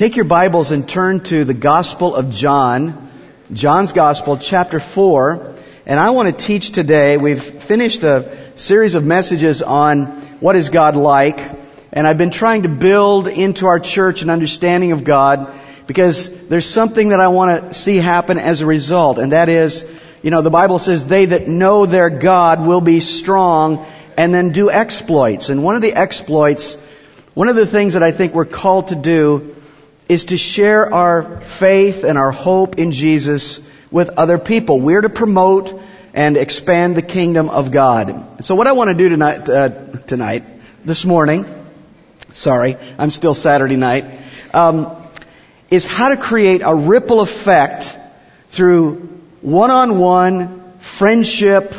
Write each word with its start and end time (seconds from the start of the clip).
Take 0.00 0.16
your 0.16 0.24
Bibles 0.24 0.70
and 0.70 0.88
turn 0.88 1.22
to 1.24 1.44
the 1.44 1.52
Gospel 1.52 2.14
of 2.14 2.30
John, 2.30 3.12
John's 3.52 3.92
Gospel, 3.92 4.38
chapter 4.38 4.80
4. 4.80 5.56
And 5.84 6.00
I 6.00 6.08
want 6.08 6.38
to 6.38 6.46
teach 6.46 6.72
today. 6.72 7.18
We've 7.18 7.42
finished 7.68 8.02
a 8.02 8.54
series 8.56 8.94
of 8.94 9.02
messages 9.02 9.60
on 9.60 10.38
what 10.40 10.56
is 10.56 10.70
God 10.70 10.96
like. 10.96 11.36
And 11.92 12.06
I've 12.06 12.16
been 12.16 12.30
trying 12.30 12.62
to 12.62 12.70
build 12.70 13.28
into 13.28 13.66
our 13.66 13.78
church 13.78 14.22
an 14.22 14.30
understanding 14.30 14.92
of 14.92 15.04
God 15.04 15.54
because 15.86 16.30
there's 16.48 16.72
something 16.72 17.10
that 17.10 17.20
I 17.20 17.28
want 17.28 17.70
to 17.70 17.74
see 17.74 17.98
happen 17.98 18.38
as 18.38 18.62
a 18.62 18.66
result. 18.66 19.18
And 19.18 19.32
that 19.32 19.50
is, 19.50 19.84
you 20.22 20.30
know, 20.30 20.40
the 20.40 20.48
Bible 20.48 20.78
says, 20.78 21.06
they 21.06 21.26
that 21.26 21.46
know 21.46 21.84
their 21.84 22.08
God 22.08 22.66
will 22.66 22.80
be 22.80 23.00
strong 23.00 23.84
and 24.16 24.32
then 24.32 24.54
do 24.54 24.70
exploits. 24.70 25.50
And 25.50 25.62
one 25.62 25.74
of 25.74 25.82
the 25.82 25.92
exploits, 25.92 26.78
one 27.34 27.48
of 27.48 27.56
the 27.56 27.70
things 27.70 27.92
that 27.92 28.02
I 28.02 28.16
think 28.16 28.32
we're 28.32 28.46
called 28.46 28.88
to 28.88 28.94
do 28.94 29.56
is 30.10 30.24
to 30.24 30.36
share 30.36 30.92
our 30.92 31.40
faith 31.60 32.02
and 32.02 32.18
our 32.18 32.32
hope 32.32 32.78
in 32.78 32.90
Jesus 32.90 33.60
with 33.92 34.08
other 34.08 34.38
people. 34.38 34.80
We're 34.80 35.02
to 35.02 35.08
promote 35.08 35.72
and 36.12 36.36
expand 36.36 36.96
the 36.96 37.02
kingdom 37.02 37.48
of 37.48 37.72
God. 37.72 38.44
So 38.44 38.56
what 38.56 38.66
I 38.66 38.72
want 38.72 38.88
to 38.88 38.94
do 38.94 39.08
tonight, 39.08 39.48
uh, 39.48 39.68
tonight, 40.08 40.42
this 40.84 41.04
morning, 41.04 41.44
sorry, 42.34 42.74
I'm 42.74 43.12
still 43.12 43.36
Saturday 43.36 43.76
night, 43.76 44.20
um, 44.52 45.08
is 45.70 45.86
how 45.86 46.08
to 46.08 46.16
create 46.16 46.62
a 46.64 46.74
ripple 46.74 47.20
effect 47.20 47.84
through 48.50 49.08
one-on-one 49.42 50.80
friendship, 50.98 51.70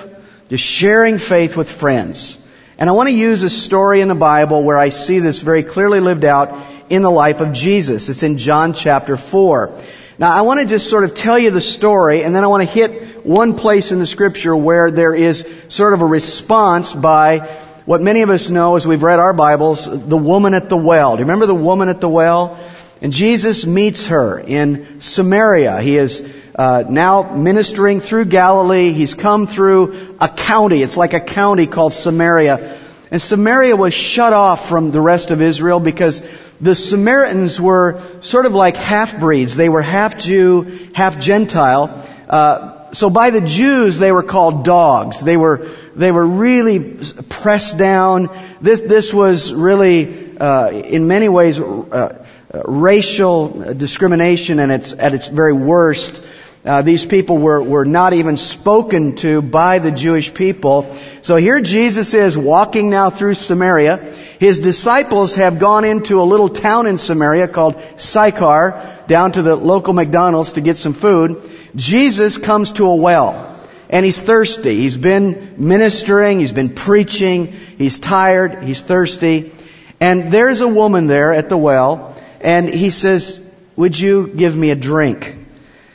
just 0.47 0.63
sharing 0.63 1.19
faith 1.19 1.57
with 1.57 1.69
friends. 1.69 2.37
And 2.77 2.89
I 2.89 2.93
want 2.93 3.09
to 3.09 3.13
use 3.13 3.43
a 3.43 3.49
story 3.49 3.99
in 3.99 4.07
the 4.07 4.15
Bible 4.15 4.63
where 4.63 4.77
I 4.77 4.87
see 4.87 5.19
this 5.19 5.41
very 5.41 5.63
clearly 5.65 5.99
lived 5.99 6.23
out 6.23 6.70
in 6.91 7.03
the 7.03 7.09
life 7.09 7.37
of 7.37 7.53
Jesus. 7.53 8.09
It's 8.09 8.21
in 8.21 8.37
John 8.37 8.73
chapter 8.73 9.15
4. 9.15 9.81
Now 10.19 10.29
I 10.29 10.41
want 10.41 10.59
to 10.59 10.65
just 10.65 10.89
sort 10.89 11.05
of 11.05 11.15
tell 11.15 11.39
you 11.39 11.49
the 11.49 11.61
story 11.61 12.21
and 12.21 12.35
then 12.35 12.43
I 12.43 12.47
want 12.47 12.63
to 12.63 12.69
hit 12.69 13.25
one 13.25 13.57
place 13.57 13.93
in 13.93 13.99
the 13.99 14.05
scripture 14.05 14.53
where 14.53 14.91
there 14.91 15.15
is 15.15 15.45
sort 15.69 15.93
of 15.93 16.01
a 16.01 16.05
response 16.05 16.91
by 16.91 17.61
what 17.85 18.01
many 18.01 18.23
of 18.23 18.29
us 18.29 18.49
know 18.49 18.75
as 18.75 18.85
we've 18.85 19.01
read 19.01 19.19
our 19.19 19.31
Bibles, 19.31 19.85
the 19.85 20.17
woman 20.17 20.53
at 20.53 20.67
the 20.67 20.75
well. 20.75 21.15
Do 21.15 21.21
you 21.21 21.25
remember 21.25 21.45
the 21.45 21.55
woman 21.55 21.87
at 21.87 22.01
the 22.01 22.09
well? 22.09 22.57
And 23.01 23.13
Jesus 23.13 23.65
meets 23.65 24.07
her 24.07 24.37
in 24.37 24.97
Samaria. 24.99 25.79
He 25.79 25.97
is 25.97 26.21
uh, 26.53 26.83
now 26.89 27.33
ministering 27.33 28.01
through 28.01 28.25
Galilee. 28.25 28.91
He's 28.91 29.15
come 29.15 29.47
through 29.47 30.17
a 30.19 30.27
county. 30.27 30.83
It's 30.83 30.97
like 30.97 31.13
a 31.13 31.21
county 31.21 31.67
called 31.67 31.93
Samaria. 31.93 32.79
And 33.11 33.21
Samaria 33.21 33.77
was 33.77 33.93
shut 33.93 34.33
off 34.33 34.69
from 34.69 34.91
the 34.91 35.01
rest 35.01 35.31
of 35.31 35.41
Israel 35.41 35.79
because 35.79 36.21
the 36.61 36.75
Samaritans 36.75 37.59
were 37.59 38.19
sort 38.21 38.45
of 38.45 38.53
like 38.53 38.75
half-breeds. 38.75 39.57
They 39.57 39.69
were 39.69 39.81
half 39.81 40.17
Jew, 40.17 40.89
half 40.93 41.19
Gentile. 41.19 41.89
Uh, 42.29 42.93
so 42.93 43.09
by 43.09 43.31
the 43.31 43.41
Jews, 43.41 43.97
they 43.97 44.11
were 44.11 44.23
called 44.23 44.63
dogs. 44.63 45.23
They 45.23 45.37
were, 45.37 45.75
they 45.95 46.11
were 46.11 46.25
really 46.25 46.99
pressed 47.29 47.77
down. 47.77 48.29
This, 48.61 48.81
this 48.81 49.13
was 49.13 49.53
really, 49.53 50.37
uh, 50.37 50.71
in 50.71 51.07
many 51.07 51.29
ways, 51.29 51.59
uh, 51.59 52.25
racial 52.65 53.73
discrimination 53.75 54.59
and 54.59 54.71
its, 54.71 54.93
at 54.93 55.13
its 55.13 55.29
very 55.29 55.53
worst. 55.53 56.21
Uh, 56.63 56.83
these 56.83 57.05
people 57.05 57.41
were, 57.41 57.63
were 57.63 57.85
not 57.85 58.13
even 58.13 58.37
spoken 58.37 59.15
to 59.15 59.41
by 59.41 59.79
the 59.79 59.91
Jewish 59.91 60.31
people. 60.33 60.95
So 61.23 61.37
here 61.37 61.59
Jesus 61.61 62.13
is 62.13 62.37
walking 62.37 62.89
now 62.91 63.09
through 63.09 63.33
Samaria. 63.33 64.30
His 64.41 64.59
disciples 64.59 65.35
have 65.35 65.59
gone 65.59 65.85
into 65.85 66.19
a 66.19 66.25
little 66.25 66.49
town 66.49 66.87
in 66.87 66.97
Samaria 66.97 67.47
called 67.47 67.75
Sychar, 67.97 69.05
down 69.07 69.33
to 69.33 69.43
the 69.43 69.55
local 69.55 69.93
McDonald's 69.93 70.53
to 70.53 70.61
get 70.61 70.77
some 70.77 70.95
food. 70.95 71.47
Jesus 71.75 72.39
comes 72.39 72.71
to 72.73 72.85
a 72.85 72.95
well, 72.95 73.63
and 73.87 74.03
he's 74.03 74.19
thirsty. 74.19 74.77
He's 74.77 74.97
been 74.97 75.53
ministering, 75.59 76.39
he's 76.39 76.51
been 76.51 76.73
preaching, 76.73 77.51
he's 77.51 77.99
tired, 77.99 78.63
he's 78.63 78.81
thirsty, 78.81 79.53
and 79.99 80.33
there's 80.33 80.61
a 80.61 80.67
woman 80.67 81.05
there 81.05 81.31
at 81.31 81.47
the 81.47 81.57
well, 81.57 82.19
and 82.41 82.67
he 82.67 82.89
says, 82.89 83.39
would 83.75 83.95
you 83.95 84.33
give 84.35 84.55
me 84.55 84.71
a 84.71 84.75
drink? 84.75 85.35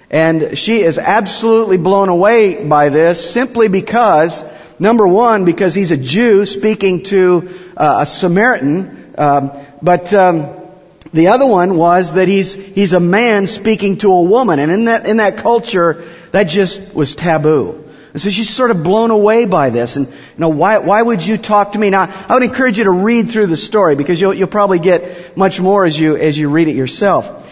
And 0.08 0.56
she 0.56 0.84
is 0.84 0.98
absolutely 0.98 1.78
blown 1.78 2.10
away 2.10 2.64
by 2.64 2.90
this 2.90 3.34
simply 3.34 3.66
because, 3.66 4.40
number 4.78 5.08
one, 5.08 5.44
because 5.44 5.74
he's 5.74 5.90
a 5.90 5.96
Jew 5.96 6.46
speaking 6.46 7.02
to 7.06 7.65
uh, 7.76 7.98
a 8.02 8.06
Samaritan, 8.06 9.14
um, 9.18 9.66
but 9.82 10.12
um, 10.12 10.66
the 11.12 11.28
other 11.28 11.46
one 11.46 11.76
was 11.76 12.14
that 12.14 12.28
he's 12.28 12.54
he's 12.54 12.92
a 12.92 13.00
man 13.00 13.46
speaking 13.46 13.98
to 13.98 14.08
a 14.08 14.22
woman, 14.22 14.58
and 14.58 14.72
in 14.72 14.84
that 14.86 15.06
in 15.06 15.18
that 15.18 15.36
culture, 15.42 16.12
that 16.32 16.48
just 16.48 16.94
was 16.94 17.14
taboo. 17.14 17.84
And 18.12 18.22
so 18.22 18.30
she's 18.30 18.48
sort 18.48 18.70
of 18.70 18.82
blown 18.82 19.10
away 19.10 19.44
by 19.44 19.68
this. 19.68 19.96
And 19.96 20.06
you 20.06 20.14
know, 20.38 20.48
why 20.48 20.78
why 20.78 21.02
would 21.02 21.20
you 21.20 21.36
talk 21.36 21.72
to 21.72 21.78
me? 21.78 21.90
Now, 21.90 22.04
I 22.28 22.32
would 22.32 22.42
encourage 22.42 22.78
you 22.78 22.84
to 22.84 22.90
read 22.90 23.30
through 23.30 23.48
the 23.48 23.58
story 23.58 23.94
because 23.94 24.20
you'll 24.20 24.34
you'll 24.34 24.48
probably 24.48 24.78
get 24.78 25.36
much 25.36 25.60
more 25.60 25.84
as 25.84 25.98
you 25.98 26.16
as 26.16 26.36
you 26.38 26.48
read 26.48 26.68
it 26.68 26.76
yourself. 26.76 27.44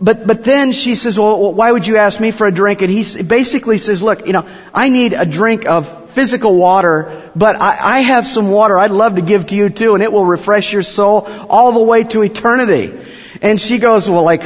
But 0.00 0.26
but 0.26 0.44
then 0.44 0.72
she 0.72 0.94
says, 0.94 1.18
well, 1.18 1.54
why 1.54 1.72
would 1.72 1.86
you 1.86 1.96
ask 1.96 2.20
me 2.20 2.32
for 2.32 2.46
a 2.46 2.52
drink? 2.52 2.82
And 2.82 2.90
he 2.90 3.22
basically 3.22 3.78
says, 3.78 4.02
look, 4.02 4.26
you 4.26 4.32
know, 4.32 4.44
I 4.74 4.88
need 4.90 5.12
a 5.12 5.24
drink 5.24 5.64
of 5.66 6.14
physical 6.14 6.56
water, 6.56 7.25
but 7.36 7.56
I, 7.56 7.98
I 7.98 8.00
have 8.00 8.26
some 8.26 8.50
water 8.50 8.78
I'd 8.78 8.90
love 8.90 9.16
to 9.16 9.22
give 9.22 9.48
to 9.48 9.54
you 9.54 9.68
too, 9.68 9.94
and 9.94 10.02
it 10.02 10.10
will 10.10 10.24
refresh 10.24 10.72
your 10.72 10.82
soul 10.82 11.22
all 11.26 11.72
the 11.72 11.82
way 11.82 12.04
to 12.04 12.22
eternity. 12.22 12.92
And 13.42 13.60
she 13.60 13.78
goes, 13.78 14.08
well, 14.08 14.24
like, 14.24 14.40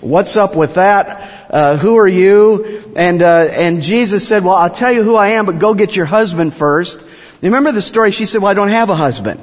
what's 0.00 0.36
up 0.36 0.56
with 0.56 0.74
that? 0.74 1.50
Uh, 1.50 1.78
who 1.78 1.96
are 1.96 2.08
you? 2.08 2.92
And 2.96 3.22
uh, 3.22 3.48
and 3.50 3.80
Jesus 3.80 4.28
said, 4.28 4.44
well, 4.44 4.54
I'll 4.54 4.74
tell 4.74 4.92
you 4.92 5.04
who 5.04 5.14
I 5.14 5.38
am, 5.38 5.46
but 5.46 5.60
go 5.60 5.74
get 5.74 5.94
your 5.94 6.06
husband 6.06 6.54
first. 6.54 6.98
Remember 7.42 7.70
the 7.70 7.82
story? 7.82 8.10
She 8.10 8.26
said, 8.26 8.42
well, 8.42 8.50
I 8.50 8.54
don't 8.54 8.70
have 8.70 8.88
a 8.88 8.96
husband. 8.96 9.40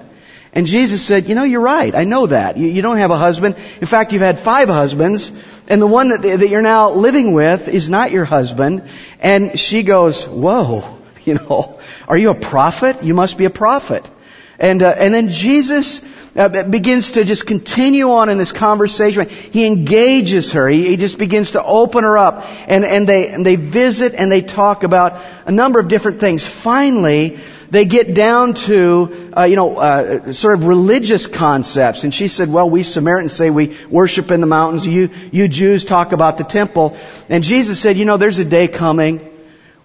And 0.53 0.66
Jesus 0.66 1.07
said, 1.07 1.25
you 1.28 1.35
know, 1.35 1.46
you're 1.46 1.62
right. 1.62 1.96
I 1.96 2.03
know 2.03 2.28
that. 2.28 2.57
You, 2.57 2.68
you 2.68 2.81
don't 2.81 2.97
have 2.97 3.12
a 3.12 3.18
husband. 3.18 3.56
In 3.80 3.88
fact, 3.88 4.12
you've 4.12 4.22
had 4.22 4.40
five 4.40 4.68
husbands, 4.68 5.31
and 5.69 5.81
the 5.81 5.88
one 5.88 6.09
that, 6.09 6.22
that 6.22 6.50
you're 6.50 6.62
now 6.62 6.91
living 6.91 7.34
with 7.34 7.69
is 7.69 7.90
not 7.90 8.12
your 8.12 8.25
husband. 8.25 8.90
And 9.22 9.57
she 9.57 9.84
goes, 9.84 10.25
whoa. 10.25 10.97
You 11.24 11.35
know, 11.35 11.80
are 12.07 12.17
you 12.17 12.29
a 12.29 12.39
prophet? 12.39 13.03
You 13.03 13.13
must 13.13 13.38
be 13.38 13.45
a 13.45 13.50
prophet. 13.50 14.07
And, 14.59 14.84
uh, 14.84 14.94
and 14.95 15.13
then 15.13 15.29
Jesus 15.29 16.01
uh, 16.35 16.69
begins 16.69 17.12
to 17.12 17.25
just 17.25 17.47
continue 17.47 18.09
on 18.09 18.29
in 18.29 18.38
this 18.38 18.51
conversation. 18.51 19.28
He 19.28 19.66
engages 19.66 20.53
her. 20.53 20.69
He, 20.69 20.88
he 20.88 20.97
just 20.97 21.17
begins 21.17 21.51
to 21.51 21.63
open 21.63 22.03
her 22.03 22.17
up. 22.17 22.44
And, 22.67 22.85
and, 22.85 23.07
they, 23.07 23.29
and 23.29 23.45
they 23.45 23.56
visit 23.56 24.13
and 24.13 24.31
they 24.31 24.41
talk 24.41 24.84
about 24.84 25.13
a 25.47 25.51
number 25.51 25.79
of 25.79 25.89
different 25.89 26.19
things. 26.19 26.47
Finally, 26.63 27.39
they 27.72 27.85
get 27.85 28.13
down 28.13 28.53
to, 28.68 29.31
uh, 29.35 29.45
you 29.45 29.56
know, 29.56 29.78
uh, 29.78 30.31
sort 30.33 30.59
of 30.59 30.66
religious 30.66 31.25
concepts. 31.25 32.03
And 32.03 32.13
she 32.13 32.28
said, 32.28 32.51
well, 32.51 32.69
we 32.69 32.83
Samaritans 32.83 33.35
say 33.35 33.50
we 33.50 33.78
worship 33.89 34.29
in 34.29 34.41
the 34.41 34.47
mountains. 34.47 34.85
You, 34.85 35.09
you 35.31 35.47
Jews 35.47 35.85
talk 35.85 36.12
about 36.12 36.38
the 36.38 36.44
temple. 36.44 36.97
And 37.29 37.44
Jesus 37.44 37.81
said, 37.81 37.97
you 37.97 38.06
know, 38.06 38.18
there's 38.18 38.39
a 38.39 38.45
day 38.45 38.68
coming 38.68 39.31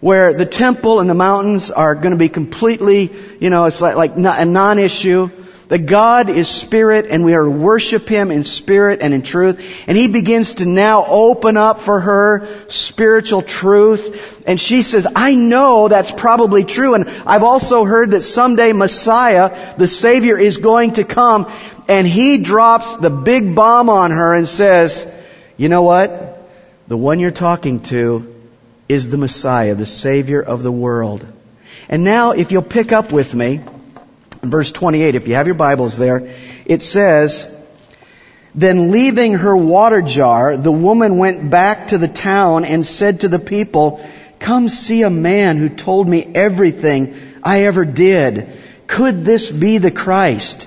where 0.00 0.34
the 0.34 0.46
temple 0.46 1.00
and 1.00 1.08
the 1.08 1.14
mountains 1.14 1.70
are 1.70 1.94
going 1.94 2.10
to 2.10 2.18
be 2.18 2.28
completely, 2.28 3.10
you 3.40 3.50
know, 3.50 3.64
it's 3.64 3.80
like, 3.80 3.96
like 3.96 4.12
a 4.16 4.44
non-issue. 4.44 5.28
That 5.68 5.90
God 5.90 6.30
is 6.30 6.48
spirit 6.48 7.06
and 7.06 7.24
we 7.24 7.34
are 7.34 7.42
to 7.42 7.50
worship 7.50 8.02
Him 8.02 8.30
in 8.30 8.44
spirit 8.44 9.00
and 9.02 9.12
in 9.12 9.22
truth. 9.22 9.56
And 9.88 9.98
He 9.98 10.06
begins 10.06 10.54
to 10.54 10.64
now 10.64 11.04
open 11.04 11.56
up 11.56 11.80
for 11.80 11.98
her 11.98 12.66
spiritual 12.68 13.42
truth. 13.42 14.16
And 14.46 14.60
she 14.60 14.84
says, 14.84 15.08
I 15.12 15.34
know 15.34 15.88
that's 15.88 16.12
probably 16.12 16.64
true. 16.64 16.94
And 16.94 17.08
I've 17.08 17.42
also 17.42 17.84
heard 17.84 18.12
that 18.12 18.22
someday 18.22 18.72
Messiah, 18.72 19.74
the 19.76 19.88
Savior, 19.88 20.38
is 20.38 20.58
going 20.58 20.94
to 20.94 21.04
come. 21.04 21.46
And 21.88 22.06
He 22.06 22.44
drops 22.44 22.98
the 22.98 23.10
big 23.10 23.56
bomb 23.56 23.90
on 23.90 24.12
her 24.12 24.34
and 24.34 24.46
says, 24.46 25.04
you 25.56 25.68
know 25.68 25.82
what? 25.82 26.42
The 26.86 26.96
one 26.96 27.18
you're 27.18 27.32
talking 27.32 27.82
to 27.88 28.35
is 28.88 29.10
the 29.10 29.16
Messiah, 29.16 29.74
the 29.74 29.86
Savior 29.86 30.42
of 30.42 30.62
the 30.62 30.72
world. 30.72 31.26
And 31.88 32.04
now, 32.04 32.32
if 32.32 32.50
you'll 32.50 32.62
pick 32.62 32.92
up 32.92 33.12
with 33.12 33.32
me, 33.34 33.64
verse 34.42 34.72
28, 34.72 35.14
if 35.14 35.26
you 35.26 35.34
have 35.34 35.46
your 35.46 35.56
Bibles 35.56 35.98
there, 35.98 36.20
it 36.64 36.82
says, 36.82 37.46
Then 38.54 38.90
leaving 38.90 39.34
her 39.34 39.56
water 39.56 40.02
jar, 40.02 40.56
the 40.56 40.72
woman 40.72 41.18
went 41.18 41.50
back 41.50 41.88
to 41.88 41.98
the 41.98 42.08
town 42.08 42.64
and 42.64 42.84
said 42.84 43.20
to 43.20 43.28
the 43.28 43.38
people, 43.38 44.04
Come 44.40 44.68
see 44.68 45.02
a 45.02 45.10
man 45.10 45.58
who 45.58 45.74
told 45.74 46.08
me 46.08 46.30
everything 46.34 47.40
I 47.42 47.64
ever 47.64 47.84
did. 47.84 48.62
Could 48.86 49.24
this 49.24 49.50
be 49.50 49.78
the 49.78 49.90
Christ? 49.90 50.66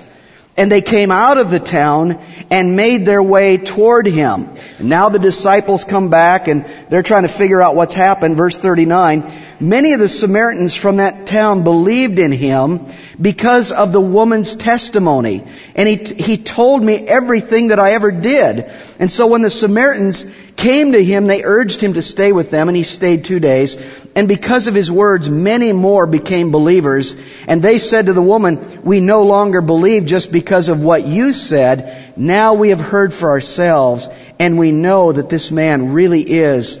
And 0.56 0.70
they 0.70 0.82
came 0.82 1.10
out 1.10 1.38
of 1.38 1.50
the 1.50 1.60
town 1.60 2.18
and 2.50 2.74
made 2.74 3.06
their 3.06 3.22
way 3.22 3.58
toward 3.58 4.06
him. 4.06 4.56
Now 4.80 5.08
the 5.08 5.20
disciples 5.20 5.84
come 5.88 6.10
back 6.10 6.48
and 6.48 6.66
they're 6.90 7.04
trying 7.04 7.22
to 7.22 7.38
figure 7.38 7.62
out 7.62 7.76
what's 7.76 7.94
happened. 7.94 8.36
Verse 8.36 8.58
39, 8.58 9.58
many 9.60 9.92
of 9.92 10.00
the 10.00 10.08
Samaritans 10.08 10.76
from 10.76 10.96
that 10.96 11.28
town 11.28 11.62
believed 11.62 12.18
in 12.18 12.32
him 12.32 12.92
because 13.20 13.70
of 13.70 13.92
the 13.92 14.00
woman's 14.00 14.56
testimony. 14.56 15.44
And 15.76 15.88
he, 15.88 15.96
he 15.96 16.42
told 16.42 16.82
me 16.82 16.96
everything 17.06 17.68
that 17.68 17.78
I 17.78 17.92
ever 17.92 18.10
did. 18.10 18.64
And 18.98 19.10
so 19.10 19.28
when 19.28 19.42
the 19.42 19.50
Samaritans 19.50 20.24
came 20.56 20.92
to 20.92 21.02
him, 21.02 21.26
they 21.26 21.44
urged 21.44 21.80
him 21.80 21.94
to 21.94 22.02
stay 22.02 22.32
with 22.32 22.50
them, 22.50 22.68
and 22.68 22.76
he 22.76 22.84
stayed 22.84 23.24
two 23.24 23.40
days. 23.40 23.76
And 24.14 24.26
because 24.26 24.66
of 24.66 24.74
his 24.74 24.90
words, 24.90 25.28
many 25.28 25.72
more 25.72 26.06
became 26.06 26.50
believers. 26.50 27.14
And 27.46 27.62
they 27.62 27.78
said 27.78 28.06
to 28.06 28.12
the 28.12 28.22
woman, 28.22 28.82
We 28.84 29.00
no 29.00 29.22
longer 29.22 29.60
believe 29.60 30.04
just 30.04 30.32
because 30.32 30.68
of 30.68 30.80
what 30.80 31.06
you 31.06 31.32
said. 31.32 31.99
Now 32.20 32.52
we 32.52 32.68
have 32.68 32.78
heard 32.78 33.14
for 33.14 33.30
ourselves, 33.30 34.06
and 34.38 34.58
we 34.58 34.72
know 34.72 35.10
that 35.10 35.30
this 35.30 35.50
man 35.50 35.94
really 35.94 36.20
is 36.20 36.78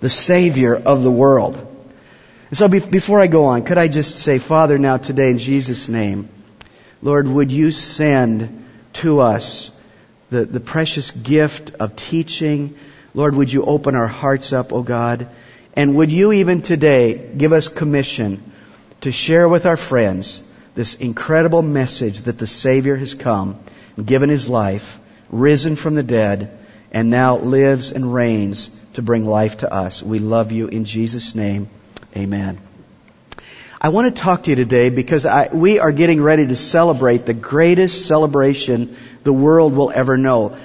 the 0.00 0.08
Savior 0.08 0.74
of 0.74 1.04
the 1.04 1.10
world. 1.12 1.64
So 2.52 2.66
before 2.66 3.20
I 3.20 3.28
go 3.28 3.44
on, 3.44 3.64
could 3.64 3.78
I 3.78 3.86
just 3.86 4.18
say, 4.18 4.40
Father, 4.40 4.78
now 4.78 4.96
today 4.96 5.30
in 5.30 5.38
Jesus' 5.38 5.88
name, 5.88 6.28
Lord, 7.02 7.28
would 7.28 7.52
you 7.52 7.70
send 7.70 8.64
to 8.94 9.20
us 9.20 9.70
the, 10.28 10.44
the 10.44 10.58
precious 10.58 11.12
gift 11.12 11.70
of 11.78 11.94
teaching? 11.94 12.74
Lord, 13.14 13.36
would 13.36 13.52
you 13.52 13.64
open 13.64 13.94
our 13.94 14.08
hearts 14.08 14.52
up, 14.52 14.72
O 14.72 14.78
oh 14.78 14.82
God? 14.82 15.28
And 15.74 15.94
would 15.98 16.10
you 16.10 16.32
even 16.32 16.62
today 16.62 17.32
give 17.38 17.52
us 17.52 17.68
commission 17.68 18.52
to 19.02 19.12
share 19.12 19.48
with 19.48 19.66
our 19.66 19.76
friends 19.76 20.42
this 20.74 20.96
incredible 20.96 21.62
message 21.62 22.24
that 22.24 22.40
the 22.40 22.48
Savior 22.48 22.96
has 22.96 23.14
come, 23.14 23.64
given 24.06 24.28
His 24.28 24.48
life, 24.48 24.82
risen 25.30 25.76
from 25.76 25.94
the 25.94 26.02
dead, 26.02 26.58
and 26.90 27.10
now 27.10 27.38
lives 27.38 27.92
and 27.92 28.12
reigns 28.12 28.70
to 28.94 29.02
bring 29.02 29.24
life 29.24 29.58
to 29.58 29.72
us. 29.72 30.02
We 30.02 30.18
love 30.18 30.50
you 30.50 30.68
in 30.68 30.84
Jesus' 30.84 31.34
name. 31.34 31.68
Amen. 32.16 32.60
I 33.80 33.88
want 33.88 34.14
to 34.14 34.22
talk 34.22 34.42
to 34.44 34.50
you 34.50 34.56
today 34.56 34.90
because 34.90 35.24
I, 35.24 35.48
we 35.54 35.78
are 35.78 35.92
getting 35.92 36.20
ready 36.20 36.46
to 36.48 36.56
celebrate 36.56 37.24
the 37.24 37.32
greatest 37.34 38.06
celebration 38.06 38.96
the 39.24 39.32
world 39.32 39.74
will 39.74 39.90
ever 39.90 40.18
know. 40.18 40.58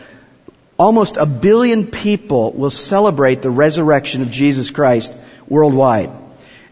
Almost 0.77 1.15
a 1.17 1.25
billion 1.25 1.91
people 1.91 2.51
will 2.51 2.71
celebrate 2.71 3.41
the 3.41 3.49
resurrection 3.49 4.21
of 4.21 4.29
Jesus 4.29 4.69
Christ 4.69 5.13
worldwide. 5.47 6.09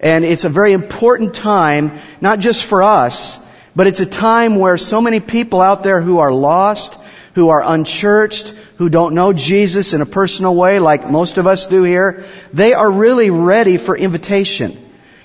And 0.02 0.26
it's 0.26 0.44
a 0.44 0.50
very 0.50 0.74
important 0.74 1.34
time, 1.34 2.02
not 2.20 2.40
just 2.40 2.68
for 2.68 2.84
us, 2.84 3.38
but 3.76 3.88
it's 3.88 4.00
a 4.00 4.06
time 4.06 4.60
where 4.60 4.78
so 4.78 5.02
many 5.02 5.20
people 5.20 5.62
out 5.62 5.84
there 5.84 6.02
who 6.02 6.20
are 6.20 6.32
lost, 6.32 6.96
who 7.36 7.50
are 7.50 7.62
unchurched, 7.64 8.54
who 8.78 8.90
don't 8.90 9.16
know 9.16 9.34
Jesus 9.34 9.94
in 9.94 10.02
a 10.02 10.06
personal 10.06 10.56
way 10.56 10.80
like 10.80 11.10
most 11.10 11.38
of 11.38 11.48
us 11.48 11.68
do 11.68 11.84
here, 11.84 12.26
they 12.54 12.74
are 12.74 12.92
really 12.92 13.30
ready 13.30 13.78
for 13.78 13.98
invitation. 13.98 14.80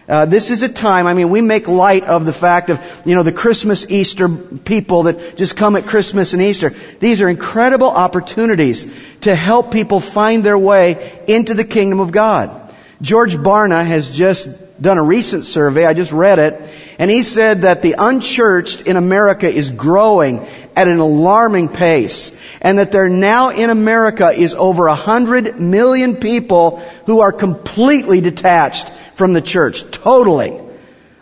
Uh, 0.09 0.25
this 0.25 0.51
is 0.51 0.63
a 0.63 0.73
time, 0.73 1.07
I 1.07 1.13
mean, 1.13 1.31
we 1.31 1.43
make 1.43 1.69
light 1.69 2.05
of 2.05 2.25
the 2.25 2.33
fact 2.33 2.71
of, 2.71 2.79
you 3.07 3.15
know, 3.15 3.23
the 3.23 3.33
Christmas, 3.33 3.85
Easter 3.91 4.27
people 4.65 5.03
that 5.03 5.37
just 5.37 5.55
come 5.59 5.77
at 5.77 5.85
Christmas 5.85 6.33
and 6.33 6.41
Easter. 6.41 6.71
These 6.99 7.21
are 7.21 7.29
incredible 7.29 7.91
opportunities 7.91 8.87
to 9.23 9.37
help 9.37 9.71
people 9.71 10.01
find 10.01 10.43
their 10.43 10.59
way 10.59 11.25
into 11.29 11.53
the 11.53 11.65
kingdom 11.65 12.01
of 12.01 12.11
God. 12.11 12.73
George 13.03 13.35
Barna 13.35 13.87
has 13.87 14.09
just 14.09 14.49
done 14.81 14.97
a 14.97 15.03
recent 15.03 15.45
survey, 15.45 15.85
I 15.85 15.93
just 15.93 16.13
read 16.13 16.39
it, 16.39 16.55
and 16.99 17.11
he 17.11 17.23
said 17.23 17.63
that 17.63 17.81
the 17.81 17.95
unchurched 17.97 18.81
in 18.81 18.97
America 18.97 19.49
is 19.49 19.71
growing 19.71 20.41
at 20.75 20.89
an 20.89 20.99
alarming 20.99 21.69
pace 21.69 22.33
and 22.61 22.79
that 22.79 22.91
there 22.91 23.09
now 23.09 23.51
in 23.51 23.71
America 23.71 24.31
is 24.31 24.55
over 24.57 24.89
a 24.89 24.97
hundred 24.97 25.61
million 25.61 26.17
people 26.17 26.79
who 27.07 27.21
are 27.21 27.33
completely 27.33 28.21
detached 28.21 28.91
from 29.17 29.33
the 29.33 29.41
church. 29.41 29.85
Totally. 29.93 30.61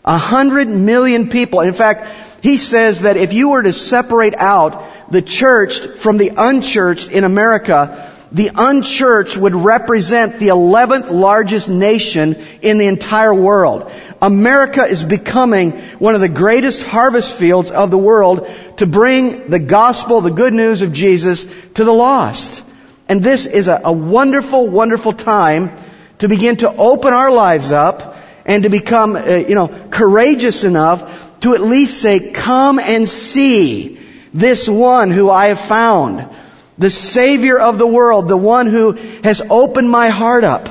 A 0.03 0.17
hundred 0.19 0.69
million 0.69 1.29
people. 1.29 1.61
In 1.61 1.75
fact, 1.75 2.43
he 2.43 2.57
says 2.57 3.03
that 3.03 3.19
if 3.19 3.35
you 3.35 3.51
were 3.51 3.63
to 3.63 3.73
separate 3.73 4.35
out 4.37 5.11
the 5.11 5.23
churched 5.23 6.01
from 6.03 6.17
the 6.17 6.33
unchurched 6.37 7.11
in 7.11 7.25
America, 7.25 8.15
the 8.33 8.51
unchurched 8.55 9.37
would 9.37 9.55
represent 9.55 10.39
the 10.39 10.49
11th 10.49 11.11
largest 11.11 11.69
nation 11.69 12.35
in 12.63 12.79
the 12.79 12.87
entire 12.87 13.35
world. 13.35 13.91
America 14.27 14.85
is 14.85 15.05
becoming 15.05 15.71
one 16.01 16.17
of 16.17 16.21
the 16.21 16.29
greatest 16.29 16.83
harvest 16.83 17.39
fields 17.39 17.71
of 17.71 17.93
the 17.93 17.99
world 17.99 18.49
to 18.79 18.85
bring 18.85 19.51
the 19.51 19.61
gospel, 19.61 20.21
the 20.21 20.33
good 20.33 20.53
news 20.53 20.83
of 20.83 20.93
Jesus 20.93 21.47
to 21.77 21.85
the 21.85 21.93
lost. 21.93 22.61
And 23.09 23.23
this 23.23 23.47
is 23.47 23.69
a, 23.69 23.81
a 23.85 23.93
wonderful, 23.93 24.69
wonderful 24.69 25.15
time 25.15 25.71
to 26.19 26.29
begin 26.29 26.57
to 26.57 26.77
open 26.77 27.15
our 27.15 27.31
lives 27.31 27.71
up 27.71 28.17
and 28.45 28.65
to 28.65 28.69
become, 28.69 29.15
uh, 29.15 29.37
you 29.37 29.55
know, 29.55 29.89
courageous 29.93 30.65
enough 30.65 31.41
to 31.43 31.55
at 31.55 31.61
least 31.61 32.01
say, 32.01 32.33
come 32.33 32.81
and 32.81 33.09
see 33.09 34.05
this 34.35 34.69
one 34.69 35.13
who 35.13 35.31
I 35.31 35.55
have 35.55 35.69
found. 35.69 36.37
The 36.79 36.91
Savior 36.91 37.61
of 37.61 37.79
the 37.79 37.87
world, 37.87 38.29
the 38.29 38.37
one 38.37 38.67
who 38.69 38.91
has 39.23 39.41
opened 39.49 39.89
my 39.89 40.09
heart 40.09 40.43
up. 40.43 40.67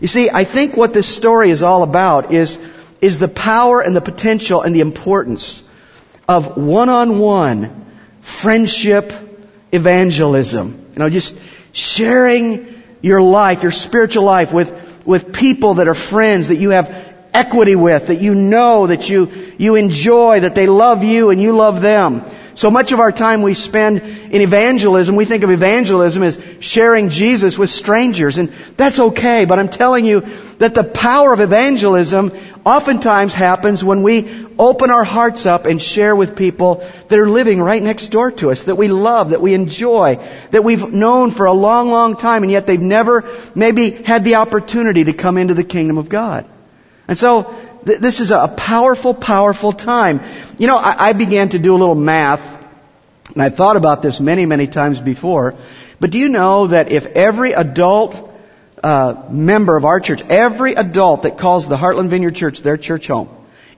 You 0.00 0.08
see, 0.08 0.28
I 0.28 0.44
think 0.44 0.76
what 0.76 0.92
this 0.92 1.16
story 1.16 1.52
is 1.52 1.62
all 1.62 1.84
about 1.84 2.34
is, 2.34 2.58
is 3.00 3.18
the 3.18 3.28
power 3.28 3.80
and 3.80 3.94
the 3.94 4.00
potential 4.00 4.62
and 4.62 4.74
the 4.74 4.80
importance 4.80 5.62
of 6.28 6.56
one-on-one 6.56 7.86
friendship 8.42 9.10
evangelism. 9.72 10.90
You 10.92 10.98
know, 10.98 11.10
just 11.10 11.34
sharing 11.72 12.82
your 13.00 13.20
life, 13.20 13.62
your 13.62 13.72
spiritual 13.72 14.24
life 14.24 14.52
with, 14.52 14.68
with 15.06 15.32
people 15.32 15.76
that 15.76 15.88
are 15.88 15.94
friends 15.94 16.48
that 16.48 16.56
you 16.56 16.70
have 16.70 16.86
equity 17.32 17.76
with, 17.76 18.08
that 18.08 18.20
you 18.20 18.34
know, 18.34 18.86
that 18.86 19.08
you, 19.08 19.26
you 19.58 19.76
enjoy, 19.76 20.40
that 20.40 20.54
they 20.54 20.66
love 20.66 21.02
you 21.02 21.30
and 21.30 21.40
you 21.40 21.52
love 21.52 21.80
them. 21.80 22.24
So 22.54 22.72
much 22.72 22.90
of 22.90 22.98
our 22.98 23.12
time 23.12 23.42
we 23.42 23.54
spend 23.54 24.00
in 24.00 24.42
evangelism, 24.42 25.14
we 25.14 25.26
think 25.26 25.44
of 25.44 25.50
evangelism 25.50 26.24
as 26.24 26.38
sharing 26.58 27.08
Jesus 27.08 27.56
with 27.56 27.70
strangers, 27.70 28.36
and 28.36 28.52
that's 28.76 28.98
okay, 28.98 29.44
but 29.44 29.60
I'm 29.60 29.68
telling 29.68 30.04
you 30.04 30.22
that 30.58 30.74
the 30.74 30.82
power 30.82 31.32
of 31.32 31.38
evangelism 31.38 32.32
oftentimes 32.68 33.32
happens 33.32 33.82
when 33.82 34.02
we 34.02 34.46
open 34.58 34.90
our 34.90 35.04
hearts 35.04 35.46
up 35.46 35.64
and 35.64 35.80
share 35.80 36.14
with 36.14 36.36
people 36.36 36.86
that 37.08 37.18
are 37.18 37.28
living 37.28 37.62
right 37.62 37.82
next 37.82 38.08
door 38.08 38.30
to 38.32 38.50
us, 38.50 38.64
that 38.64 38.76
we 38.76 38.88
love, 38.88 39.30
that 39.30 39.40
we 39.40 39.54
enjoy, 39.54 40.16
that 40.52 40.62
we've 40.62 40.86
known 40.92 41.30
for 41.30 41.46
a 41.46 41.52
long, 41.52 41.88
long 41.88 42.16
time, 42.16 42.42
and 42.42 42.52
yet 42.52 42.66
they've 42.66 42.78
never 42.80 43.22
maybe 43.54 43.90
had 43.90 44.22
the 44.22 44.34
opportunity 44.34 45.04
to 45.04 45.14
come 45.14 45.38
into 45.38 45.54
the 45.54 45.64
kingdom 45.64 45.96
of 45.96 46.10
God. 46.10 46.46
And 47.06 47.16
so, 47.16 47.44
th- 47.86 48.00
this 48.00 48.20
is 48.20 48.30
a 48.30 48.54
powerful, 48.54 49.14
powerful 49.14 49.72
time. 49.72 50.20
You 50.58 50.66
know, 50.66 50.76
I, 50.76 51.08
I 51.08 51.12
began 51.14 51.50
to 51.50 51.58
do 51.58 51.74
a 51.74 51.78
little 51.78 51.94
math, 51.94 52.42
and 53.32 53.42
I 53.42 53.48
thought 53.48 53.78
about 53.78 54.02
this 54.02 54.20
many, 54.20 54.44
many 54.44 54.66
times 54.66 55.00
before, 55.00 55.54
but 56.00 56.10
do 56.10 56.18
you 56.18 56.28
know 56.28 56.66
that 56.66 56.92
if 56.92 57.04
every 57.04 57.52
adult 57.52 58.27
uh, 58.82 59.28
member 59.30 59.76
of 59.76 59.84
our 59.84 60.00
church, 60.00 60.20
every 60.28 60.74
adult 60.74 61.22
that 61.22 61.38
calls 61.38 61.68
the 61.68 61.76
Heartland 61.76 62.10
Vineyard 62.10 62.34
Church 62.34 62.62
their 62.62 62.76
church 62.76 63.08
home, 63.08 63.28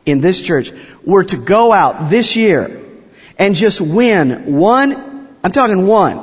in 0.07 0.21
this 0.21 0.41
church 0.41 0.71
were 1.07 1.25
to 1.25 1.37
go 1.45 1.73
out 1.73 2.11
this 2.11 2.37
year 2.37 2.85
and 3.39 3.55
just 3.55 3.81
win 3.81 4.59
one, 4.59 5.37
I'm 5.43 5.53
talking 5.53 5.87
one, 5.87 6.19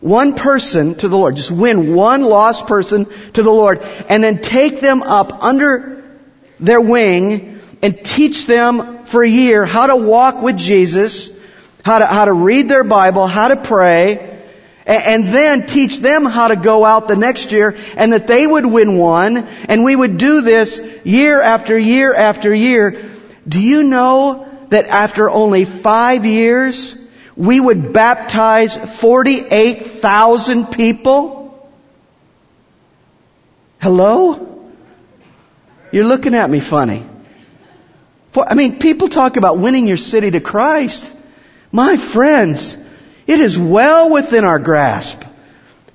one 0.00 0.34
person 0.34 0.96
to 0.98 1.08
the 1.08 1.16
Lord, 1.16 1.36
just 1.36 1.50
win 1.50 1.94
one 1.94 2.22
lost 2.22 2.66
person 2.66 3.06
to 3.34 3.42
the 3.42 3.50
Lord, 3.50 3.78
and 3.80 4.22
then 4.22 4.42
take 4.42 4.80
them 4.80 5.02
up 5.02 5.42
under 5.42 6.18
their 6.60 6.80
wing 6.80 7.60
and 7.82 7.98
teach 8.04 8.46
them 8.46 9.06
for 9.06 9.24
a 9.24 9.28
year 9.28 9.64
how 9.64 9.86
to 9.86 9.96
walk 9.96 10.42
with 10.42 10.56
Jesus, 10.56 11.30
how 11.84 11.98
to, 11.98 12.06
how 12.06 12.24
to 12.24 12.32
read 12.32 12.68
their 12.68 12.84
Bible, 12.84 13.26
how 13.26 13.48
to 13.48 13.64
pray, 13.66 14.27
and 14.88 15.24
then 15.34 15.66
teach 15.66 16.00
them 16.00 16.24
how 16.24 16.48
to 16.48 16.56
go 16.56 16.84
out 16.84 17.08
the 17.08 17.16
next 17.16 17.52
year 17.52 17.76
and 17.76 18.14
that 18.14 18.26
they 18.26 18.46
would 18.46 18.64
win 18.64 18.98
one 18.98 19.36
and 19.36 19.84
we 19.84 19.94
would 19.94 20.16
do 20.16 20.40
this 20.40 20.80
year 21.04 21.42
after 21.42 21.78
year 21.78 22.14
after 22.14 22.54
year. 22.54 23.10
Do 23.46 23.60
you 23.60 23.82
know 23.82 24.66
that 24.70 24.86
after 24.86 25.28
only 25.28 25.66
five 25.66 26.24
years 26.24 26.94
we 27.36 27.60
would 27.60 27.92
baptize 27.92 28.78
48,000 29.00 30.66
people? 30.66 31.68
Hello? 33.80 34.70
You're 35.92 36.04
looking 36.04 36.34
at 36.34 36.48
me 36.48 36.60
funny. 36.60 37.06
I 38.34 38.54
mean, 38.54 38.78
people 38.78 39.08
talk 39.08 39.36
about 39.36 39.58
winning 39.58 39.86
your 39.86 39.96
city 39.96 40.30
to 40.30 40.40
Christ. 40.40 41.12
My 41.72 41.96
friends, 42.12 42.76
it 43.28 43.40
is 43.40 43.58
well 43.58 44.10
within 44.10 44.44
our 44.44 44.58
grasp 44.58 45.22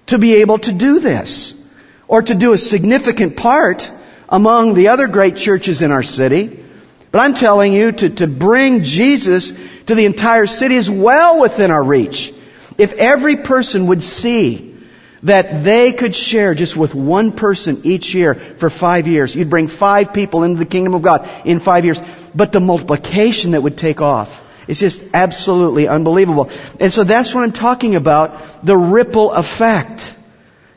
to 0.06 0.20
be 0.20 0.36
able 0.36 0.60
to 0.60 0.72
do 0.72 1.00
this 1.00 1.56
or 2.08 2.22
to 2.22 2.36
do 2.36 2.54
a 2.54 2.58
significant 2.60 3.36
part 3.36 3.90
among 4.30 4.76
the 4.76 4.90
other 4.90 5.08
great 5.08 5.36
churches 5.36 5.82
in 5.82 5.92
our 5.92 6.04
city. 6.04 6.64
But 7.12 7.20
I'm 7.20 7.34
telling 7.34 7.74
you 7.74 7.92
to, 7.92 8.16
to 8.18 8.28
bring 8.28 8.84
Jesus 8.84 9.52
to 9.88 9.96
the 9.96 10.06
entire 10.06 10.46
city 10.46 10.78
is 10.78 10.88
well 10.90 11.42
within 11.42 11.72
our 11.72 11.84
reach. 11.84 12.32
If 12.78 12.92
every 12.92 13.38
person 13.38 13.88
would 13.88 14.04
see 14.04 14.70
that 15.24 15.64
they 15.64 15.94
could 15.94 16.14
share 16.14 16.54
just 16.54 16.78
with 16.78 16.94
one 16.94 17.32
person 17.32 17.82
each 17.84 18.14
year 18.14 18.58
for 18.60 18.70
five 18.70 19.08
years. 19.08 19.34
You'd 19.34 19.50
bring 19.50 19.70
five 19.70 20.14
people 20.14 20.44
into 20.44 20.60
the 20.60 20.66
kingdom 20.66 20.94
of 20.94 21.02
God 21.02 21.48
in 21.48 21.62
five 21.62 21.86
years. 21.86 22.00
But 22.36 22.52
the 22.52 22.60
multiplication 22.60 23.52
that 23.52 23.64
would 23.64 23.78
take 23.78 24.02
off 24.02 24.43
is 24.68 24.80
just 24.80 25.02
absolutely 25.14 25.88
unbelievable. 25.88 26.50
And 26.80 26.92
so 26.92 27.04
that's 27.04 27.34
what 27.34 27.42
I'm 27.42 27.52
talking 27.52 27.96
about, 27.96 28.66
the 28.66 28.78
ripple 28.78 29.32
effect. 29.32 30.02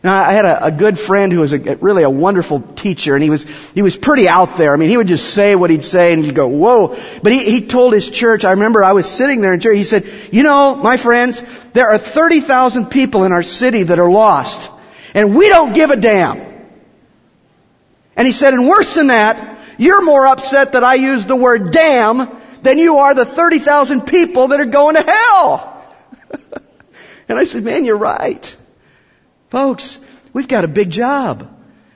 Now, 0.06 0.14
I 0.14 0.34
had 0.34 0.44
a, 0.44 0.66
a 0.66 0.70
good 0.70 0.98
friend 0.98 1.32
who 1.32 1.40
was 1.40 1.52
a, 1.52 1.76
really 1.80 2.04
a 2.04 2.10
wonderful 2.10 2.60
teacher, 2.60 3.14
and 3.14 3.24
he 3.24 3.30
was 3.30 3.44
he 3.74 3.82
was 3.82 3.96
pretty 3.96 4.28
out 4.28 4.56
there. 4.56 4.72
I 4.72 4.76
mean, 4.76 4.88
he 4.88 4.96
would 4.96 5.08
just 5.08 5.34
say 5.34 5.56
what 5.56 5.68
he'd 5.68 5.82
say, 5.82 6.12
and 6.12 6.24
you'd 6.24 6.36
go, 6.36 6.46
"Whoa!" 6.46 6.88
But 7.22 7.32
he, 7.32 7.44
he 7.44 7.66
told 7.66 7.92
his 7.92 8.08
church. 8.08 8.44
I 8.44 8.52
remember 8.52 8.84
I 8.84 8.92
was 8.92 9.10
sitting 9.10 9.40
there 9.40 9.52
in 9.52 9.58
church. 9.58 9.76
He 9.76 9.82
said, 9.82 10.04
"You 10.30 10.44
know, 10.44 10.76
my 10.76 10.96
friends, 10.96 11.42
there 11.74 11.90
are 11.90 11.98
thirty 11.98 12.40
thousand 12.40 12.86
people 12.86 13.24
in 13.24 13.32
our 13.32 13.42
city 13.42 13.82
that 13.82 13.98
are 13.98 14.08
lost, 14.08 14.70
and 15.12 15.36
we 15.36 15.48
don't 15.48 15.74
give 15.74 15.90
a 15.90 15.96
damn." 15.96 16.54
And 18.14 18.26
he 18.26 18.32
said, 18.32 18.54
"And 18.54 18.68
worse 18.68 18.94
than 18.94 19.08
that, 19.08 19.58
you're 19.76 20.02
more 20.02 20.24
upset 20.26 20.72
that 20.72 20.84
I 20.84 20.94
used 20.94 21.26
the 21.26 21.36
word 21.36 21.72
damn 21.72 22.45
than 22.66 22.78
you 22.78 22.98
are 22.98 23.14
the 23.14 23.24
thirty 23.24 23.60
thousand 23.60 24.02
people 24.02 24.48
that 24.48 24.60
are 24.60 24.66
going 24.66 24.96
to 24.96 25.02
hell." 25.02 25.94
and 27.28 27.38
I 27.38 27.44
said, 27.44 27.62
"Man, 27.62 27.84
you're 27.84 27.96
right." 27.96 28.44
Folks, 29.50 29.98
we've 30.34 30.48
got 30.48 30.64
a 30.64 30.68
big 30.68 30.90
job. 30.90 31.48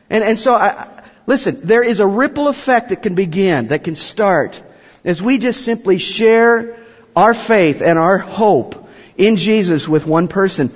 And, 0.08 0.24
and 0.24 0.38
so, 0.38 0.54
I, 0.54 1.04
listen, 1.26 1.62
there 1.66 1.82
is 1.82 2.00
a 2.00 2.06
ripple 2.06 2.48
effect 2.48 2.90
that 2.90 3.02
can 3.02 3.14
begin, 3.14 3.68
that 3.68 3.84
can 3.84 3.96
start, 3.96 4.60
as 5.04 5.20
we 5.20 5.38
just 5.38 5.64
simply 5.64 5.98
share 5.98 6.78
our 7.14 7.34
faith 7.34 7.82
and 7.82 7.98
our 7.98 8.18
hope 8.18 8.74
in 9.16 9.36
Jesus 9.36 9.88
with 9.88 10.06
one 10.06 10.28
person. 10.28 10.70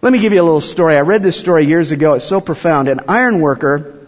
Let 0.00 0.12
me 0.12 0.20
give 0.20 0.32
you 0.32 0.40
a 0.40 0.44
little 0.44 0.60
story. 0.60 0.96
I 0.96 1.00
read 1.00 1.22
this 1.22 1.38
story 1.38 1.66
years 1.66 1.90
ago. 1.90 2.14
It's 2.14 2.28
so 2.28 2.40
profound. 2.40 2.88
An 2.88 3.00
iron 3.08 3.40
worker 3.40 4.06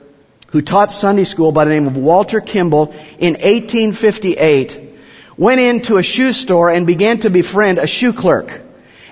who 0.53 0.63
taught 0.63 0.91
Sunday 0.91 1.25
school 1.25 1.53
by 1.53 1.65
the 1.65 1.71
name 1.71 1.87
of 1.87 1.97
Walter 1.97 2.41
Kimball 2.41 2.93
in 2.93 3.35
1858 3.35 4.90
went 5.41 5.59
into 5.59 5.97
a 5.97 6.03
shoe 6.03 6.35
store 6.35 6.71
and 6.71 6.87
began 6.87 7.21
to 7.21 7.31
befriend 7.31 7.79
a 7.79 7.87
shoe 7.87 8.13
clerk. 8.13 8.61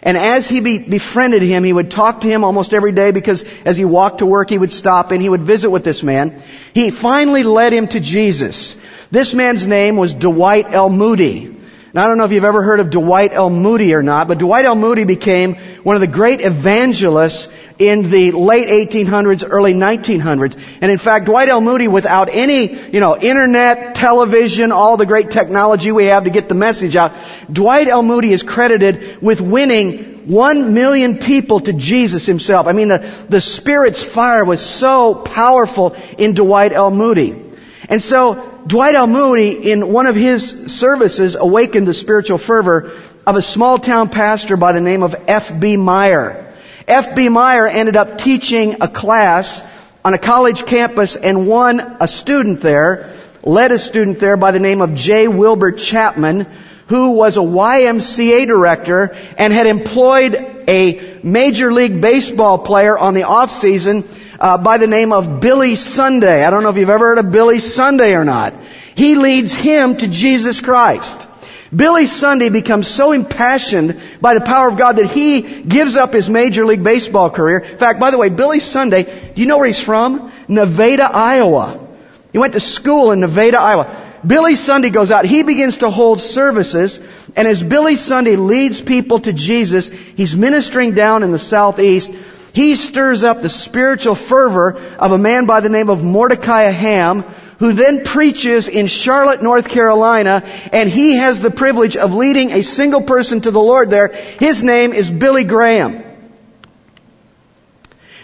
And 0.03 0.17
as 0.17 0.47
he 0.47 0.61
be, 0.61 0.79
befriended 0.79 1.41
him, 1.43 1.65
he 1.65 1.73
would 1.73 1.91
talk 1.91 2.21
to 2.21 2.29
him 2.29 2.45
almost 2.45 2.75
every 2.75 2.93
day 2.93 3.13
because 3.13 3.45
as 3.65 3.79
he 3.79 3.87
walked 3.87 4.19
to 4.19 4.27
work, 4.27 4.51
he 4.51 4.59
would 4.59 4.71
stop 4.71 5.11
and 5.11 5.23
he 5.23 5.29
would 5.29 5.47
visit 5.47 5.71
with 5.71 5.85
this 5.85 6.03
man. 6.03 6.43
He 6.75 6.91
finally 6.91 7.45
led 7.45 7.73
him 7.73 7.89
to 7.89 7.99
Jesus. 7.99 8.77
This 9.11 9.33
man's 9.33 9.67
name 9.67 9.97
was 9.97 10.13
Dwight 10.13 10.67
L. 10.69 10.91
Moody. 10.91 11.57
Now, 11.95 12.05
I 12.05 12.09
don't 12.09 12.19
know 12.19 12.25
if 12.25 12.33
you've 12.33 12.45
ever 12.45 12.63
heard 12.63 12.81
of 12.81 12.91
Dwight 12.91 13.33
L. 13.33 13.49
Moody 13.49 13.95
or 13.95 14.03
not, 14.03 14.29
but 14.29 14.39
Dwight 14.39 14.67
L. 14.67 14.75
Moody 14.75 15.07
became 15.07 15.55
one 15.83 15.97
of 15.97 16.01
the 16.01 16.07
great 16.07 16.43
evangelists 16.43 17.49
in 17.79 18.11
the 18.11 18.33
late 18.33 18.69
1800s, 18.91 19.45
early 19.49 19.73
1900s. 19.73 20.57
And 20.81 20.91
in 20.91 20.99
fact, 20.99 21.27
Dwight 21.27 21.49
L. 21.49 21.61
Moody, 21.61 21.89
without 21.89 22.29
any, 22.29 22.91
you 22.93 23.01
know, 23.01 23.17
internet, 23.17 23.95
television, 23.95 24.73
all 24.73 24.97
the 24.97 25.07
great 25.07 25.31
technology 25.31 25.93
we 25.93 26.07
have 26.07 26.25
to 26.25 26.31
get 26.31 26.49
the 26.49 26.55
message 26.55 26.97
out, 26.97 27.13
Dwight 27.53 27.89
L. 27.89 28.03
Moody 28.03 28.33
is 28.33 28.43
credited 28.43 29.23
with 29.23 29.41
winning 29.41 30.29
one 30.29 30.75
million 30.75 31.19
people 31.19 31.61
to 31.61 31.73
Jesus 31.73 32.27
himself. 32.27 32.67
I 32.67 32.73
mean, 32.73 32.89
the, 32.89 33.27
the 33.31 33.41
Spirit's 33.41 34.05
fire 34.05 34.45
was 34.45 34.63
so 34.63 35.15
powerful 35.15 35.95
in 36.19 36.35
Dwight 36.35 36.73
L. 36.73 36.91
Moody. 36.91 37.45
And 37.89 38.03
so, 38.03 38.63
Dwight 38.67 38.95
L. 38.95 39.07
Moody, 39.07 39.73
in 39.73 39.91
one 39.91 40.07
of 40.07 40.15
his 40.15 40.51
services, 40.79 41.37
awakened 41.39 41.87
the 41.87 41.95
spiritual 41.95 42.37
fervor 42.37 43.01
of 43.27 43.37
a 43.37 43.43
small 43.43 43.79
town 43.79 44.11
pastor 44.11 44.57
by 44.57 44.73
the 44.73 44.81
name 44.81 45.03
of 45.03 45.15
F.B. 45.27 45.77
Meyer. 45.77 46.48
F.B. 46.89 47.29
Meyer 47.29 47.69
ended 47.69 47.97
up 47.97 48.17
teaching 48.17 48.77
a 48.81 48.89
class 48.89 49.61
on 50.03 50.15
a 50.15 50.19
college 50.19 50.65
campus 50.65 51.19
and 51.23 51.47
won 51.47 51.81
a 52.01 52.09
student 52.09 52.63
there, 52.63 53.15
led 53.43 53.73
a 53.73 53.79
student 53.79 54.21
there 54.21 54.39
by 54.39 54.53
the 54.53 54.59
name 54.59 54.81
of 54.81 54.95
J. 54.95 55.29
Wilbur 55.29 55.73
Chapman, 55.73 56.47
who 56.89 57.11
was 57.11 57.37
a 57.37 57.41
YMCA 57.41 58.47
director 58.47 59.11
and 59.13 59.53
had 59.53 59.67
employed 59.67 60.35
a 60.35 61.21
Major 61.23 61.71
League 61.71 62.01
Baseball 62.01 62.61
player 62.61 62.97
on 62.97 63.13
the 63.13 63.25
off 63.25 63.51
season 63.51 64.05
uh, 64.41 64.57
by 64.57 64.79
the 64.79 64.87
name 64.87 65.13
of 65.13 65.43
Billy 65.43 65.75
Sunday. 65.75 66.43
I 66.43 66.49
don't 66.49 66.63
know 66.63 66.71
if 66.71 66.77
you've 66.77 66.89
ever 66.89 67.09
heard 67.17 67.19
of 67.19 67.31
Billy 67.31 67.59
Sunday 67.59 68.13
or 68.13 68.25
not. 68.25 68.55
He 68.95 69.15
leads 69.15 69.55
him 69.55 69.99
to 69.99 70.09
Jesus 70.09 70.63
Christ. 70.63 71.28
Billy 71.75 72.07
Sunday 72.07 72.49
becomes 72.49 72.89
so 72.89 73.13
impassioned 73.13 74.01
by 74.21 74.35
the 74.35 74.41
power 74.41 74.69
of 74.69 74.79
God 74.79 74.97
that 74.97 75.11
he 75.11 75.63
gives 75.65 75.97
up 75.97 76.13
his 76.13 76.29
Major 76.29 76.65
League 76.65 76.83
Baseball 76.83 77.31
career. 77.31 77.59
In 77.59 77.79
fact, 77.79 78.01
by 78.01 78.11
the 78.11 78.19
way, 78.19 78.31
Billy 78.31 78.61
Sunday, 78.61 79.33
do 79.35 79.41
you 79.41 79.47
know 79.47 79.59
where 79.59 79.67
he's 79.67 79.83
from? 79.83 80.33
Nevada, 80.49 81.05
Iowa. 81.05 81.87
He 82.33 82.39
went 82.39 82.55
to 82.55 82.61
school 82.61 83.13
in 83.13 83.21
Nevada, 83.21 83.59
Iowa. 83.59 84.21
Billy 84.27 84.57
Sunday 84.57 84.91
goes 84.91 85.11
out. 85.11 85.25
He 85.25 85.43
begins 85.43 85.79
to 85.79 85.91
hold 85.91 86.21
services. 86.21 86.99
And 87.37 87.47
as 87.47 87.63
Billy 87.63 87.97
Sunday 87.97 88.37
leads 88.37 88.81
people 88.81 89.21
to 89.21 89.33
Jesus, 89.33 89.89
he's 89.89 90.35
ministering 90.35 90.95
down 90.95 91.23
in 91.23 91.33
the 91.33 91.39
southeast. 91.39 92.11
He 92.53 92.77
stirs 92.77 93.23
up 93.23 93.43
the 93.43 93.49
spiritual 93.49 94.17
fervor 94.17 94.75
of 94.99 95.13
a 95.13 95.19
man 95.19 95.47
by 95.47 95.61
the 95.61 95.69
name 95.69 95.91
of 95.91 95.99
Mordecai 95.99 96.71
Ham, 96.73 97.25
who 97.59 97.73
then 97.73 98.05
preaches 98.05 98.69
in 98.69 98.87
Charlotte, 98.87 99.43
North 99.43 99.69
Carolina, 99.69 100.43
and 100.73 100.89
he 100.89 101.19
has 101.19 101.43
the 101.43 101.51
privilege 101.51 101.97
of 101.97 102.13
leading 102.13 102.51
a 102.51 102.63
single 102.63 103.03
person 103.03 103.41
to 103.43 103.51
the 103.51 103.59
Lord 103.59 103.91
there. 103.91 104.09
His 104.09 104.63
name 104.63 104.93
is 104.93 105.11
Billy 105.11 105.45
Graham. 105.45 106.05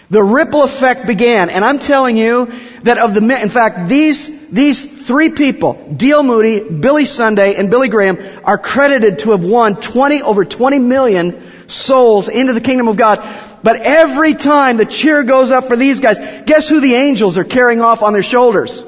The 0.09 0.23
ripple 0.23 0.63
effect 0.63 1.07
began, 1.07 1.49
and 1.49 1.65
I'm 1.65 1.79
telling 1.79 2.15
you 2.15 2.45
that 2.83 2.97
of 2.97 3.13
the, 3.15 3.21
in 3.41 3.49
fact, 3.49 3.89
these, 3.89 4.29
these 4.51 4.85
three 5.07 5.31
people, 5.31 5.95
D.L. 5.97 6.21
Moody, 6.23 6.79
Billy 6.79 7.05
Sunday, 7.05 7.55
and 7.55 7.71
Billy 7.71 7.89
Graham, 7.89 8.17
are 8.45 8.59
credited 8.59 9.19
to 9.19 9.31
have 9.31 9.41
won 9.41 9.81
20, 9.81 10.21
over 10.21 10.45
20 10.45 10.79
million 10.79 11.67
souls 11.67 12.29
into 12.29 12.53
the 12.53 12.61
kingdom 12.61 12.87
of 12.87 12.97
God. 12.97 13.17
But 13.63 13.81
every 13.81 14.35
time 14.35 14.77
the 14.77 14.85
cheer 14.85 15.23
goes 15.23 15.49
up 15.49 15.67
for 15.67 15.75
these 15.75 15.99
guys, 15.99 16.19
guess 16.45 16.69
who 16.69 16.79
the 16.79 16.93
angels 16.93 17.39
are 17.39 17.43
carrying 17.43 17.81
off 17.81 18.03
on 18.03 18.13
their 18.13 18.23
shoulders? 18.23 18.83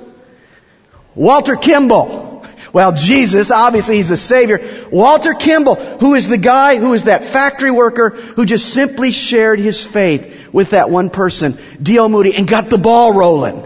Walter 1.18 1.56
Kimball. 1.56 2.46
Well, 2.74 2.94
Jesus, 2.94 3.50
obviously 3.50 3.98
he's 3.98 4.10
the 4.10 4.18
Savior. 4.18 4.88
Walter 4.92 5.34
Kimball, 5.34 5.98
who 6.00 6.14
is 6.14 6.30
the 6.30 6.38
guy, 6.38 6.78
who 6.78 6.94
is 6.94 7.06
that 7.06 7.34
factory 7.34 7.72
worker 7.72 8.12
who 8.12 8.46
just 8.46 8.66
simply 8.66 9.12
shared 9.12 9.58
his 9.58 9.86
faith 9.86 10.54
with 10.54 10.72
that 10.72 10.90
one 10.90 11.10
person, 11.10 11.58
D.L. 11.82 12.08
Moody, 12.08 12.36
and 12.36 12.48
got 12.48 12.70
the 12.70 12.78
ball 12.78 13.18
rolling. 13.18 13.64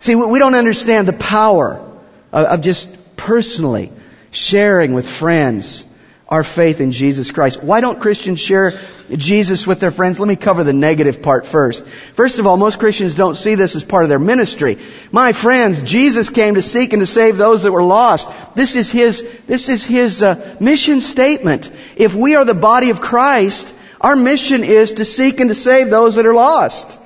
See, 0.00 0.14
we 0.14 0.38
don't 0.38 0.54
understand 0.54 1.08
the 1.08 1.14
power 1.14 1.98
of 2.30 2.60
just 2.60 2.88
personally 3.16 3.90
sharing 4.30 4.92
with 4.92 5.08
friends 5.08 5.84
our 6.28 6.42
faith 6.42 6.80
in 6.80 6.90
Jesus 6.90 7.30
Christ. 7.30 7.62
Why 7.62 7.80
don't 7.80 8.00
Christians 8.00 8.40
share 8.40 8.72
Jesus 9.10 9.66
with 9.66 9.80
their 9.80 9.90
friends? 9.90 10.18
Let 10.18 10.28
me 10.28 10.36
cover 10.36 10.64
the 10.64 10.72
negative 10.72 11.22
part 11.22 11.46
first. 11.46 11.82
First 12.16 12.38
of 12.38 12.46
all, 12.46 12.56
most 12.56 12.78
Christians 12.78 13.14
don't 13.14 13.34
see 13.34 13.56
this 13.56 13.76
as 13.76 13.84
part 13.84 14.04
of 14.04 14.08
their 14.08 14.18
ministry. 14.18 14.78
My 15.12 15.32
friends, 15.32 15.82
Jesus 15.82 16.30
came 16.30 16.54
to 16.54 16.62
seek 16.62 16.92
and 16.92 17.00
to 17.00 17.06
save 17.06 17.36
those 17.36 17.64
that 17.64 17.72
were 17.72 17.82
lost. 17.82 18.26
This 18.56 18.74
is 18.74 18.90
His, 18.90 19.22
this 19.46 19.68
is 19.68 19.84
His 19.84 20.22
uh, 20.22 20.56
mission 20.60 21.02
statement. 21.02 21.70
If 21.96 22.14
we 22.14 22.36
are 22.36 22.44
the 22.44 22.54
body 22.54 22.90
of 22.90 23.00
Christ, 23.00 23.72
our 24.00 24.16
mission 24.16 24.64
is 24.64 24.94
to 24.94 25.04
seek 25.04 25.40
and 25.40 25.50
to 25.50 25.54
save 25.54 25.90
those 25.90 26.16
that 26.16 26.26
are 26.26 26.34
lost. 26.34 26.98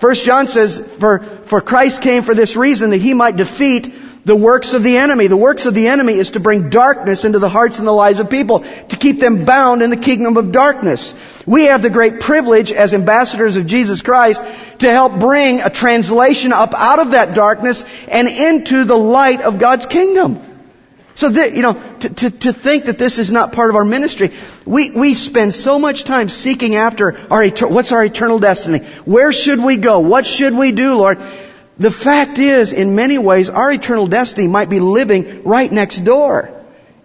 First 0.00 0.24
John 0.24 0.46
says, 0.46 0.80
for, 1.00 1.44
for 1.48 1.60
Christ 1.60 2.02
came 2.02 2.22
for 2.22 2.34
this 2.34 2.56
reason 2.56 2.90
that 2.90 3.00
He 3.00 3.14
might 3.14 3.36
defeat 3.36 3.92
the 4.24 4.36
works 4.36 4.72
of 4.72 4.82
the 4.82 4.96
enemy. 4.96 5.28
The 5.28 5.36
works 5.36 5.66
of 5.66 5.74
the 5.74 5.88
enemy 5.88 6.14
is 6.14 6.32
to 6.32 6.40
bring 6.40 6.70
darkness 6.70 7.24
into 7.24 7.38
the 7.38 7.48
hearts 7.48 7.78
and 7.78 7.86
the 7.86 7.92
lives 7.92 8.20
of 8.20 8.30
people, 8.30 8.60
to 8.60 8.96
keep 8.98 9.20
them 9.20 9.44
bound 9.44 9.82
in 9.82 9.90
the 9.90 9.96
kingdom 9.96 10.36
of 10.36 10.50
darkness. 10.50 11.14
We 11.46 11.64
have 11.64 11.82
the 11.82 11.90
great 11.90 12.20
privilege 12.20 12.72
as 12.72 12.94
ambassadors 12.94 13.56
of 13.56 13.66
Jesus 13.66 14.00
Christ 14.00 14.40
to 14.80 14.90
help 14.90 15.20
bring 15.20 15.60
a 15.60 15.70
translation 15.70 16.52
up 16.52 16.72
out 16.74 17.00
of 17.00 17.10
that 17.10 17.34
darkness 17.34 17.84
and 18.08 18.28
into 18.28 18.84
the 18.84 18.96
light 18.96 19.40
of 19.42 19.60
God's 19.60 19.86
kingdom. 19.86 20.50
So 21.16 21.30
that, 21.30 21.52
you 21.52 21.62
know, 21.62 21.74
to, 22.00 22.08
to, 22.08 22.30
to 22.40 22.52
think 22.52 22.86
that 22.86 22.98
this 22.98 23.20
is 23.20 23.30
not 23.30 23.52
part 23.52 23.70
of 23.70 23.76
our 23.76 23.84
ministry, 23.84 24.36
we, 24.66 24.90
we 24.90 25.14
spend 25.14 25.54
so 25.54 25.78
much 25.78 26.04
time 26.04 26.28
seeking 26.28 26.74
after 26.74 27.16
our, 27.30 27.46
what's 27.68 27.92
our 27.92 28.04
eternal 28.04 28.40
destiny? 28.40 28.80
Where 29.04 29.30
should 29.30 29.62
we 29.62 29.76
go? 29.76 30.00
What 30.00 30.24
should 30.26 30.56
we 30.56 30.72
do, 30.72 30.94
Lord? 30.94 31.18
The 31.78 31.90
fact 31.90 32.38
is, 32.38 32.72
in 32.72 32.94
many 32.94 33.18
ways, 33.18 33.48
our 33.48 33.72
eternal 33.72 34.06
destiny 34.06 34.46
might 34.46 34.70
be 34.70 34.80
living 34.80 35.42
right 35.44 35.70
next 35.70 36.04
door. 36.04 36.50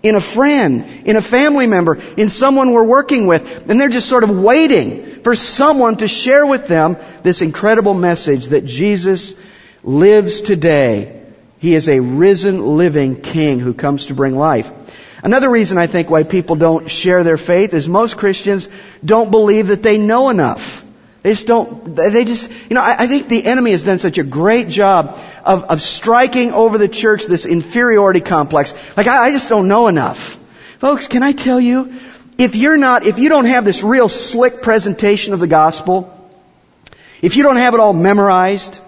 In 0.04 0.16
a 0.16 0.22
friend, 0.22 1.08
in 1.08 1.16
a 1.16 1.22
family 1.22 1.68
member, 1.68 1.96
in 1.96 2.30
someone 2.30 2.72
we're 2.72 2.86
working 2.86 3.28
with. 3.28 3.42
And 3.42 3.82
they're 3.82 3.90
just 3.90 4.08
sort 4.08 4.24
of 4.24 4.30
waiting 4.30 5.22
for 5.24 5.36
someone 5.36 5.98
to 5.98 6.08
share 6.08 6.46
with 6.46 6.68
them 6.68 6.98
this 7.24 7.42
incredible 7.42 7.94
message 7.94 8.50
that 8.50 8.64
Jesus 8.64 9.34
lives 9.84 10.42
today. 10.42 11.26
He 11.58 11.76
is 11.76 11.90
a 11.90 12.00
risen, 12.00 12.78
living 12.78 13.22
King 13.22 13.60
who 13.60 13.74
comes 13.74 14.06
to 14.06 14.14
bring 14.14 14.36
life. 14.36 14.68
Another 15.22 15.50
reason 15.50 15.78
I 15.78 15.92
think 15.92 16.10
why 16.10 16.24
people 16.24 16.56
don't 16.56 16.90
share 16.90 17.24
their 17.24 17.38
faith 17.38 17.74
is 17.74 17.90
most 17.90 18.18
Christians 18.18 18.70
don't 19.04 19.32
believe 19.32 19.68
that 19.68 19.84
they 19.84 19.98
know 19.98 20.30
enough. 20.30 20.62
They 21.24 21.32
just 21.32 21.48
don't, 21.48 21.96
they 21.96 22.24
just, 22.24 22.50
you 22.70 22.76
know, 22.76 22.82
I, 22.82 23.04
I 23.04 23.08
think 23.08 23.28
the 23.28 23.46
enemy 23.46 23.72
has 23.72 23.84
done 23.84 24.00
such 24.00 24.18
a 24.18 24.24
great 24.24 24.70
job 24.70 25.08
of, 25.44 25.64
of 25.64 25.82
striking 25.82 26.52
over 26.52 26.78
the 26.78 26.88
church 26.88 27.26
this 27.28 27.46
inferiority 27.46 28.22
complex. 28.22 28.74
Like, 28.96 29.08
I, 29.08 29.28
I 29.28 29.32
just 29.32 29.50
don't 29.50 29.68
know 29.68 29.88
enough. 29.88 30.38
Folks, 30.80 31.08
can 31.08 31.22
I 31.22 31.34
tell 31.34 31.60
you, 31.60 31.92
if 32.38 32.56
you're 32.56 32.78
not, 32.78 33.06
if 33.06 33.18
you 33.18 33.28
don't 33.28 33.46
have 33.46 33.66
this 33.66 33.84
real 33.84 34.08
slick 34.08 34.62
presentation 34.62 35.34
of 35.34 35.42
the 35.42 35.48
gospel, 35.48 36.16
if 37.22 37.36
you 37.36 37.44
don't 37.44 37.58
have 37.58 37.74
it 37.74 37.82
all 37.82 37.92
memorized, 37.92 38.80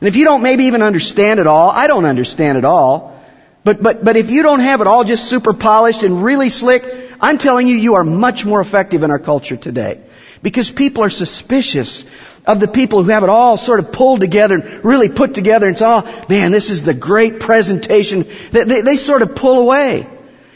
and 0.00 0.08
if 0.08 0.16
you 0.16 0.26
don't 0.26 0.42
maybe 0.42 0.64
even 0.64 0.82
understand 0.82 1.40
it 1.40 1.46
all, 1.46 1.70
I 1.70 1.86
don't 1.86 2.04
understand 2.04 2.58
it 2.58 2.66
all, 2.66 3.18
but, 3.64 3.82
but, 3.82 4.04
but 4.04 4.18
if 4.18 4.28
you 4.28 4.42
don't 4.42 4.60
have 4.60 4.82
it 4.82 4.86
all 4.86 5.04
just 5.04 5.30
super 5.30 5.54
polished 5.54 6.02
and 6.02 6.22
really 6.22 6.50
slick, 6.50 6.82
I'm 7.20 7.38
telling 7.38 7.66
you, 7.66 7.76
you 7.76 7.94
are 7.94 8.04
much 8.04 8.44
more 8.44 8.60
effective 8.60 9.02
in 9.02 9.10
our 9.10 9.18
culture 9.18 9.56
today. 9.56 10.02
Because 10.42 10.70
people 10.70 11.04
are 11.04 11.10
suspicious 11.10 12.04
of 12.46 12.60
the 12.60 12.68
people 12.68 13.02
who 13.04 13.10
have 13.10 13.22
it 13.22 13.28
all 13.28 13.56
sort 13.56 13.80
of 13.80 13.92
pulled 13.92 14.20
together 14.20 14.56
and 14.56 14.84
really 14.84 15.08
put 15.08 15.34
together 15.34 15.68
and 15.68 15.76
say, 15.76 15.84
oh, 15.86 16.26
man, 16.28 16.52
this 16.52 16.70
is 16.70 16.82
the 16.82 16.94
great 16.94 17.40
presentation. 17.40 18.24
They, 18.52 18.64
they, 18.64 18.80
they 18.82 18.96
sort 18.96 19.22
of 19.22 19.34
pull 19.34 19.60
away. 19.60 20.06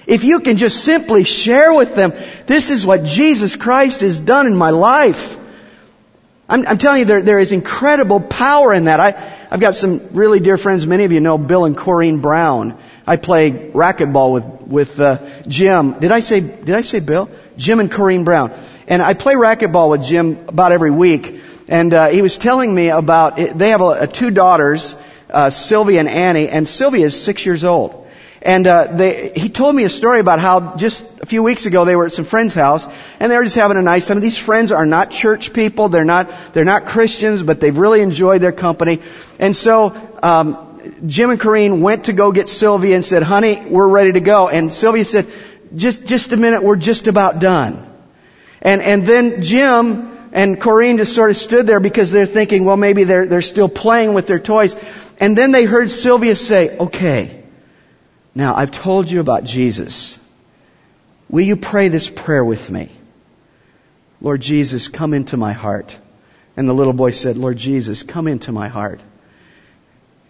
If 0.07 0.25
you 0.25 0.41
can 0.41 0.57
just 0.57 0.85
simply 0.85 1.25
share 1.25 1.73
with 1.73 1.95
them, 1.95 2.13
this 2.47 2.71
is 2.71 2.85
what 2.85 3.05
Jesus 3.05 3.57
Christ 3.57 4.01
has 4.01 4.21
done 4.21 4.47
in 4.47 4.57
my 4.57 4.71
life. 4.71 5.37
I'm, 6.49 6.67
I'm 6.67 6.79
telling 6.79 7.01
you, 7.01 7.07
there, 7.07 7.23
there 7.23 7.39
is 7.39 7.53
incredible 7.53 8.21
power 8.21 8.75
in 8.75 8.85
that. 8.85 9.01
I, 9.01 9.49
I've 9.51 9.61
got 9.61 9.75
some 9.75 10.11
really 10.15 10.41
dear 10.41 10.59
friends. 10.59 10.87
Many 10.87 11.05
of 11.05 11.13
you 11.13 11.21
know 11.21 11.39
Bill 11.39 11.65
and 11.65 11.77
Corrine 11.77 12.21
Brown. 12.21 12.79
I 13.07 13.17
play 13.17 13.51
racquetball 13.51 14.33
with 14.33 14.69
with 14.69 15.01
uh, 15.01 15.43
Jim. 15.47 16.01
Did 16.01 16.11
I 16.11 16.21
say 16.21 16.41
Did 16.41 16.71
I 16.71 16.81
say 16.81 17.01
Bill? 17.01 17.31
Jim 17.57 17.81
and 17.81 17.91
Corrine 17.91 18.25
Brown. 18.25 18.51
And 18.87 19.03
I 19.03 19.15
play 19.15 19.35
racquetball 19.35 19.91
with 19.91 20.03
Jim 20.03 20.47
about 20.49 20.73
every 20.73 20.91
week. 20.91 21.41
And 21.69 21.93
uh, 21.95 22.11
he 22.11 22.23
was 22.23 22.37
telling 22.37 22.75
me 22.75 22.89
about 22.91 23.37
they 23.37 23.71
have 23.71 23.81
a, 23.81 24.03
a 24.03 24.07
two 24.07 24.31
daughters, 24.31 24.95
uh, 25.31 25.51
Sylvia 25.51 26.01
and 26.01 26.09
Annie, 26.09 26.49
and 26.49 26.69
Sylvia 26.69 27.07
is 27.07 27.25
six 27.25 27.47
years 27.47 27.65
old. 27.65 28.05
And 28.43 28.67
uh, 28.67 28.95
they, 28.95 29.33
he 29.35 29.49
told 29.49 29.75
me 29.75 29.85
a 29.85 29.89
story 29.89 30.21
about 30.21 30.39
how 30.39 30.77
just 30.77 31.03
a 31.23 31.25
few 31.25 31.43
weeks 31.43 31.65
ago 31.65 31.87
they 31.87 31.97
were 31.97 32.05
at 32.05 32.13
some 32.13 32.27
friend's 32.27 32.53
house 32.53 32.85
and 33.19 33.33
they 33.33 33.37
were 33.37 33.45
just 33.45 33.57
having 33.57 33.79
a 33.79 33.83
nice 33.83 34.07
time. 34.07 34.21
These 34.21 34.37
friends 34.37 34.71
are 34.71 34.85
not 34.85 35.11
church 35.11 35.55
people; 35.55 35.89
they're 35.89 36.05
not 36.05 36.53
they're 36.53 36.65
not 36.65 36.85
Christians, 36.85 37.43
but 37.43 37.59
they've 37.59 37.77
really 37.77 38.03
enjoyed 38.03 38.43
their 38.43 38.53
company. 38.53 39.03
And 39.39 39.57
so 39.57 39.93
um, 40.23 40.99
Jim 41.07 41.31
and 41.31 41.41
Corrine 41.41 41.81
went 41.81 42.05
to 42.07 42.13
go 42.13 42.33
get 42.33 42.51
Sylvia 42.51 42.97
and 42.97 43.05
said, 43.05 43.23
"Honey, 43.23 43.67
we're 43.71 43.89
ready 43.89 44.13
to 44.13 44.21
go." 44.21 44.51
And 44.51 44.71
Sylvia 44.75 45.07
said, 45.07 45.27
"Just 45.75 46.05
just 46.05 46.33
a 46.33 46.37
minute, 46.37 46.63
we're 46.63 46.77
just 46.77 47.07
about 47.07 47.41
done." 47.41 47.94
And, 48.65 48.81
and 48.81 49.07
then 49.07 49.43
Jim 49.43 50.31
and 50.33 50.61
Corrine 50.61 50.97
just 50.97 51.15
sort 51.15 51.31
of 51.31 51.37
stood 51.37 51.67
there 51.67 51.81
because 51.81 52.11
they're 52.11 52.27
thinking, 52.27 52.65
well, 52.65 52.79
maybe 52.79 53.05
they're, 53.05 53.27
they're 53.27 53.43
still 53.43 53.69
playing 53.69 54.15
with 54.15 54.27
their 54.27 54.41
toys. 54.41 54.75
And 55.21 55.37
then 55.37 55.53
they 55.53 55.65
heard 55.65 55.91
Sylvia 55.91 56.35
say, 56.35 56.77
okay, 56.79 57.45
now 58.35 58.55
I've 58.55 58.73
told 58.73 59.11
you 59.11 59.21
about 59.21 59.45
Jesus. 59.45 60.19
Will 61.29 61.45
you 61.45 61.57
pray 61.57 61.89
this 61.89 62.11
prayer 62.11 62.45
with 62.45 62.69
me? 62.71 62.91
Lord 64.21 64.41
Jesus, 64.41 64.89
come 64.89 65.13
into 65.13 65.37
my 65.37 65.53
heart. 65.53 65.93
And 66.57 66.69
the 66.69 66.73
little 66.73 66.93
boy 66.93 67.11
said, 67.11 67.37
Lord 67.37 67.59
Jesus, 67.59 68.03
come 68.03 68.27
into 68.27 68.51
my 68.51 68.69
heart. 68.69 69.01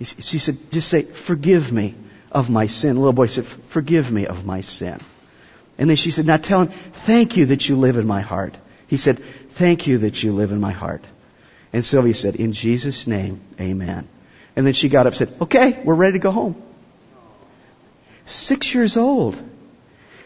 She 0.01 0.39
said, 0.39 0.57
just 0.73 0.89
say, 0.89 1.05
forgive 1.27 1.73
me 1.73 1.95
of 2.33 2.51
my 2.51 2.67
sin. 2.67 2.95
The 2.95 3.01
little 3.01 3.13
boy 3.13 3.27
said, 3.27 3.45
forgive 3.73 4.11
me 4.11 4.27
of 4.27 4.45
my 4.45 4.61
sin. 4.61 4.99
And 5.79 5.91
then 5.91 5.97
she 5.97 6.11
said, 6.11 6.27
Now 6.27 6.37
tell 6.37 6.63
him, 6.63 6.93
thank 7.07 7.37
you 7.37 7.47
that 7.47 7.63
you 7.63 7.77
live 7.77 7.97
in 7.97 8.07
my 8.07 8.21
heart. 8.21 8.57
He 8.87 8.97
said, 8.97 9.21
Thank 9.59 9.87
you 9.87 9.99
that 9.99 10.23
you 10.23 10.33
live 10.33 10.51
in 10.51 10.61
my 10.61 10.73
heart. 10.73 11.03
And 11.73 11.85
Sylvia 11.85 12.15
said, 12.15 12.37
In 12.37 12.53
Jesus' 12.53 13.07
name, 13.07 13.41
amen. 13.61 14.09
And 14.57 14.67
then 14.67 14.73
she 14.73 14.89
got 14.89 15.07
up 15.07 15.13
and 15.13 15.17
said, 15.17 15.37
Okay, 15.43 15.83
we're 15.85 15.97
ready 15.97 16.19
to 16.19 16.23
go 16.23 16.31
home. 16.31 16.63
Six 18.27 18.75
years 18.75 18.97
old, 18.97 19.37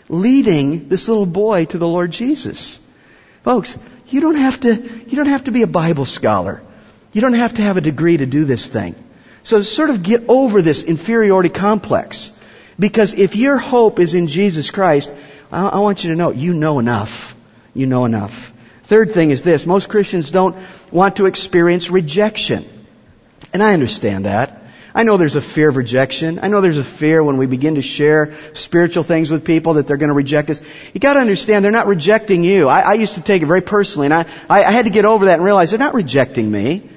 leading 0.08 0.88
this 0.88 1.08
little 1.08 1.26
boy 1.26 1.64
to 1.66 1.78
the 1.78 1.86
Lord 1.86 2.10
Jesus. 2.10 2.78
Folks, 3.44 3.74
you 4.06 4.20
don't 4.20 4.36
have 4.36 4.60
to, 4.60 4.74
you 5.06 5.16
don't 5.16 5.26
have 5.26 5.44
to 5.44 5.50
be 5.50 5.62
a 5.62 5.66
Bible 5.66 6.06
scholar. 6.06 6.62
You 7.12 7.20
don't 7.20 7.34
have 7.34 7.54
to 7.54 7.62
have 7.62 7.76
a 7.76 7.80
degree 7.80 8.18
to 8.18 8.26
do 8.26 8.44
this 8.44 8.66
thing. 8.66 8.94
So 9.42 9.62
sort 9.62 9.90
of 9.90 10.04
get 10.04 10.24
over 10.28 10.60
this 10.62 10.82
inferiority 10.84 11.48
complex. 11.48 12.30
Because 12.78 13.14
if 13.14 13.34
your 13.34 13.58
hope 13.58 13.98
is 13.98 14.14
in 14.14 14.28
Jesus 14.28 14.70
Christ, 14.70 15.10
I, 15.50 15.68
I 15.68 15.78
want 15.80 16.04
you 16.04 16.10
to 16.10 16.16
know, 16.16 16.30
you 16.30 16.54
know 16.54 16.78
enough. 16.78 17.34
You 17.74 17.86
know 17.86 18.04
enough. 18.04 18.32
Third 18.88 19.12
thing 19.12 19.30
is 19.30 19.42
this. 19.42 19.66
Most 19.66 19.88
Christians 19.88 20.30
don't 20.30 20.56
want 20.92 21.16
to 21.16 21.26
experience 21.26 21.90
rejection. 21.90 22.86
And 23.52 23.62
I 23.62 23.74
understand 23.74 24.24
that. 24.24 24.62
I 24.94 25.02
know 25.02 25.16
there's 25.16 25.36
a 25.36 25.42
fear 25.42 25.68
of 25.68 25.76
rejection. 25.76 26.38
I 26.40 26.48
know 26.48 26.60
there's 26.60 26.78
a 26.78 26.98
fear 26.98 27.22
when 27.22 27.36
we 27.36 27.46
begin 27.46 27.74
to 27.76 27.82
share 27.82 28.34
spiritual 28.54 29.04
things 29.04 29.30
with 29.30 29.44
people 29.44 29.74
that 29.74 29.86
they're 29.86 29.98
going 29.98 30.08
to 30.08 30.14
reject 30.14 30.50
us. 30.50 30.60
You 30.92 31.00
got 31.00 31.14
to 31.14 31.20
understand 31.20 31.64
they're 31.64 31.70
not 31.70 31.86
rejecting 31.86 32.42
you. 32.42 32.66
I, 32.66 32.80
I, 32.80 32.94
used 32.94 33.14
to 33.14 33.22
take 33.22 33.42
it 33.42 33.46
very 33.46 33.60
personally, 33.60 34.06
and 34.06 34.14
I, 34.14 34.24
I 34.48 34.72
had 34.72 34.86
to 34.86 34.90
get 34.90 35.04
over 35.04 35.26
that 35.26 35.34
and 35.34 35.44
realize 35.44 35.70
they're 35.70 35.78
not 35.78 35.94
rejecting 35.94 36.50
me. 36.50 36.90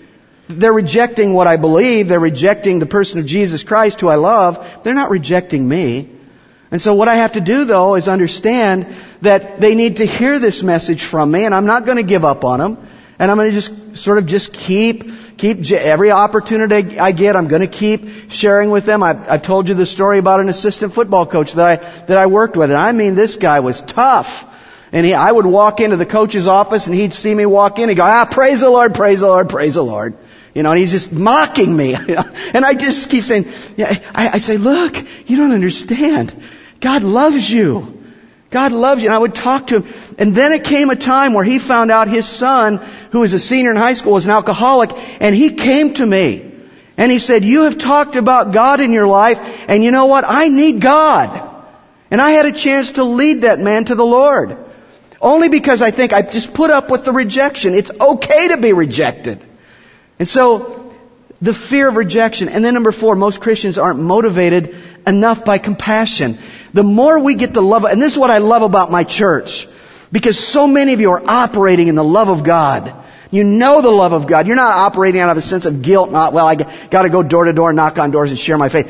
They're 0.49 0.73
rejecting 0.73 1.33
what 1.33 1.47
I 1.47 1.57
believe. 1.57 2.07
They're 2.07 2.19
rejecting 2.19 2.79
the 2.79 2.85
person 2.85 3.19
of 3.19 3.25
Jesus 3.25 3.63
Christ 3.63 4.01
who 4.01 4.07
I 4.07 4.15
love. 4.15 4.83
They're 4.83 4.95
not 4.95 5.11
rejecting 5.11 5.67
me. 5.67 6.20
And 6.71 6.81
so 6.81 6.93
what 6.95 7.09
I 7.09 7.17
have 7.17 7.33
to 7.33 7.41
do 7.41 7.65
though 7.65 7.95
is 7.95 8.07
understand 8.07 8.87
that 9.21 9.59
they 9.59 9.75
need 9.75 9.97
to 9.97 10.05
hear 10.05 10.39
this 10.39 10.63
message 10.63 11.05
from 11.05 11.31
me 11.31 11.43
and 11.43 11.53
I'm 11.53 11.65
not 11.65 11.85
going 11.85 11.97
to 11.97 12.03
give 12.03 12.23
up 12.23 12.43
on 12.43 12.59
them. 12.59 12.87
And 13.19 13.29
I'm 13.29 13.37
going 13.37 13.51
to 13.51 13.55
just 13.55 13.97
sort 13.97 14.17
of 14.17 14.25
just 14.25 14.51
keep, 14.51 15.03
keep, 15.37 15.69
every 15.71 16.09
opportunity 16.09 16.97
I 16.97 17.11
get, 17.11 17.35
I'm 17.35 17.47
going 17.47 17.61
to 17.61 17.67
keep 17.67 18.31
sharing 18.31 18.71
with 18.71 18.87
them. 18.87 19.03
I've, 19.03 19.17
I've 19.17 19.43
told 19.43 19.67
you 19.67 19.75
the 19.75 19.85
story 19.85 20.17
about 20.17 20.39
an 20.39 20.49
assistant 20.49 20.95
football 20.95 21.27
coach 21.27 21.53
that 21.53 21.63
I, 21.63 22.05
that 22.07 22.17
I 22.17 22.25
worked 22.25 22.57
with. 22.57 22.71
And 22.71 22.79
I 22.79 22.93
mean, 22.93 23.13
this 23.13 23.35
guy 23.35 23.59
was 23.59 23.79
tough. 23.81 24.25
And 24.91 25.05
he, 25.05 25.13
I 25.13 25.31
would 25.31 25.45
walk 25.45 25.81
into 25.81 25.97
the 25.97 26.05
coach's 26.05 26.47
office 26.47 26.87
and 26.87 26.95
he'd 26.95 27.13
see 27.13 27.35
me 27.35 27.45
walk 27.45 27.77
in 27.77 27.89
and 27.89 27.97
go, 27.97 28.03
ah, 28.03 28.27
praise 28.29 28.61
the 28.61 28.69
Lord, 28.71 28.95
praise 28.95 29.19
the 29.19 29.27
Lord, 29.27 29.49
praise 29.49 29.75
the 29.75 29.83
Lord. 29.83 30.15
You 30.55 30.63
know, 30.63 30.71
and 30.71 30.79
he's 30.79 30.91
just 30.91 31.11
mocking 31.11 31.75
me. 31.75 31.93
and 32.17 32.65
I 32.65 32.73
just 32.73 33.09
keep 33.09 33.23
saying, 33.23 33.45
yeah, 33.77 34.11
I, 34.15 34.29
I 34.29 34.37
say, 34.39 34.57
look, 34.57 34.95
you 35.27 35.37
don't 35.37 35.51
understand. 35.51 36.33
God 36.81 37.03
loves 37.03 37.49
you. 37.49 37.99
God 38.51 38.71
loves 38.73 39.01
you. 39.01 39.07
And 39.07 39.15
I 39.15 39.19
would 39.19 39.35
talk 39.35 39.67
to 39.67 39.81
him. 39.81 40.15
And 40.17 40.35
then 40.35 40.51
it 40.51 40.63
came 40.63 40.89
a 40.89 40.95
time 40.95 41.33
where 41.33 41.43
he 41.43 41.59
found 41.59 41.89
out 41.89 42.09
his 42.09 42.27
son, 42.27 42.77
who 43.11 43.21
was 43.21 43.33
a 43.33 43.39
senior 43.39 43.71
in 43.71 43.77
high 43.77 43.93
school, 43.93 44.13
was 44.13 44.25
an 44.25 44.31
alcoholic. 44.31 44.89
And 44.93 45.33
he 45.33 45.55
came 45.55 45.93
to 45.95 46.05
me. 46.05 46.47
And 46.97 47.11
he 47.11 47.19
said, 47.19 47.43
you 47.43 47.61
have 47.61 47.79
talked 47.79 48.15
about 48.15 48.53
God 48.53 48.79
in 48.79 48.91
your 48.91 49.07
life. 49.07 49.37
And 49.39 49.83
you 49.83 49.91
know 49.91 50.07
what? 50.07 50.25
I 50.27 50.49
need 50.49 50.81
God. 50.81 51.49
And 52.11 52.19
I 52.19 52.31
had 52.31 52.45
a 52.45 52.51
chance 52.51 52.93
to 52.93 53.05
lead 53.05 53.41
that 53.43 53.59
man 53.59 53.85
to 53.85 53.95
the 53.95 54.03
Lord. 54.03 54.57
Only 55.21 55.49
because 55.49 55.81
I 55.81 55.91
think 55.91 56.13
I 56.13 56.23
just 56.23 56.53
put 56.53 56.71
up 56.71 56.91
with 56.91 57.05
the 57.05 57.13
rejection. 57.13 57.73
It's 57.73 57.91
okay 57.91 58.49
to 58.49 58.57
be 58.57 58.73
rejected. 58.73 59.45
And 60.19 60.27
so, 60.27 60.93
the 61.41 61.53
fear 61.53 61.87
of 61.87 61.95
rejection. 61.95 62.49
And 62.49 62.63
then 62.63 62.73
number 62.73 62.91
four, 62.91 63.15
most 63.15 63.41
Christians 63.41 63.77
aren't 63.77 63.99
motivated 63.99 64.75
enough 65.07 65.43
by 65.45 65.57
compassion. 65.57 66.37
The 66.73 66.83
more 66.83 67.19
we 67.19 67.35
get 67.35 67.53
the 67.53 67.61
love, 67.61 67.83
and 67.83 68.01
this 68.01 68.13
is 68.13 68.19
what 68.19 68.29
I 68.29 68.37
love 68.37 68.61
about 68.61 68.91
my 68.91 69.03
church, 69.03 69.67
because 70.11 70.39
so 70.51 70.67
many 70.67 70.93
of 70.93 70.99
you 70.99 71.11
are 71.11 71.21
operating 71.23 71.87
in 71.87 71.95
the 71.95 72.03
love 72.03 72.27
of 72.27 72.45
God. 72.45 73.00
You 73.31 73.45
know 73.45 73.81
the 73.81 73.89
love 73.89 74.11
of 74.11 74.27
God. 74.27 74.45
You're 74.45 74.57
not 74.57 74.71
operating 74.71 75.21
out 75.21 75.29
of 75.29 75.37
a 75.37 75.41
sense 75.41 75.65
of 75.65 75.81
guilt, 75.81 76.11
not, 76.11 76.33
well, 76.33 76.45
I 76.45 76.55
gotta 76.89 77.09
go 77.09 77.23
door 77.23 77.45
to 77.45 77.53
door, 77.53 77.71
knock 77.71 77.97
on 77.97 78.11
doors 78.11 78.29
and 78.29 78.37
share 78.37 78.57
my 78.57 78.67
faith. 78.67 78.87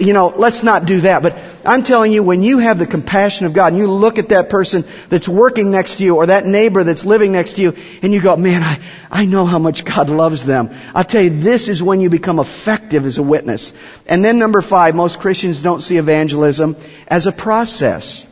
You 0.00 0.14
know, 0.14 0.28
let's 0.28 0.64
not 0.64 0.86
do 0.86 1.02
that. 1.02 1.22
But 1.22 1.34
I'm 1.66 1.84
telling 1.84 2.10
you, 2.10 2.22
when 2.22 2.42
you 2.42 2.58
have 2.60 2.78
the 2.78 2.86
compassion 2.86 3.44
of 3.44 3.54
God 3.54 3.74
and 3.74 3.78
you 3.78 3.86
look 3.86 4.16
at 4.16 4.30
that 4.30 4.48
person 4.48 4.84
that's 5.10 5.28
working 5.28 5.70
next 5.70 5.98
to 5.98 6.02
you 6.02 6.16
or 6.16 6.26
that 6.26 6.46
neighbor 6.46 6.82
that's 6.82 7.04
living 7.04 7.32
next 7.32 7.56
to 7.56 7.60
you 7.60 7.72
and 8.02 8.14
you 8.14 8.22
go, 8.22 8.34
man, 8.36 8.62
I, 8.62 9.08
I 9.10 9.26
know 9.26 9.44
how 9.44 9.58
much 9.58 9.84
God 9.84 10.08
loves 10.08 10.46
them. 10.46 10.70
I'll 10.94 11.04
tell 11.04 11.22
you, 11.22 11.42
this 11.42 11.68
is 11.68 11.82
when 11.82 12.00
you 12.00 12.08
become 12.08 12.38
effective 12.38 13.04
as 13.04 13.18
a 13.18 13.22
witness. 13.22 13.74
And 14.06 14.24
then 14.24 14.38
number 14.38 14.62
five, 14.62 14.94
most 14.94 15.20
Christians 15.20 15.60
don't 15.60 15.82
see 15.82 15.98
evangelism 15.98 16.76
as 17.06 17.26
a 17.26 17.32
process. 17.32 18.26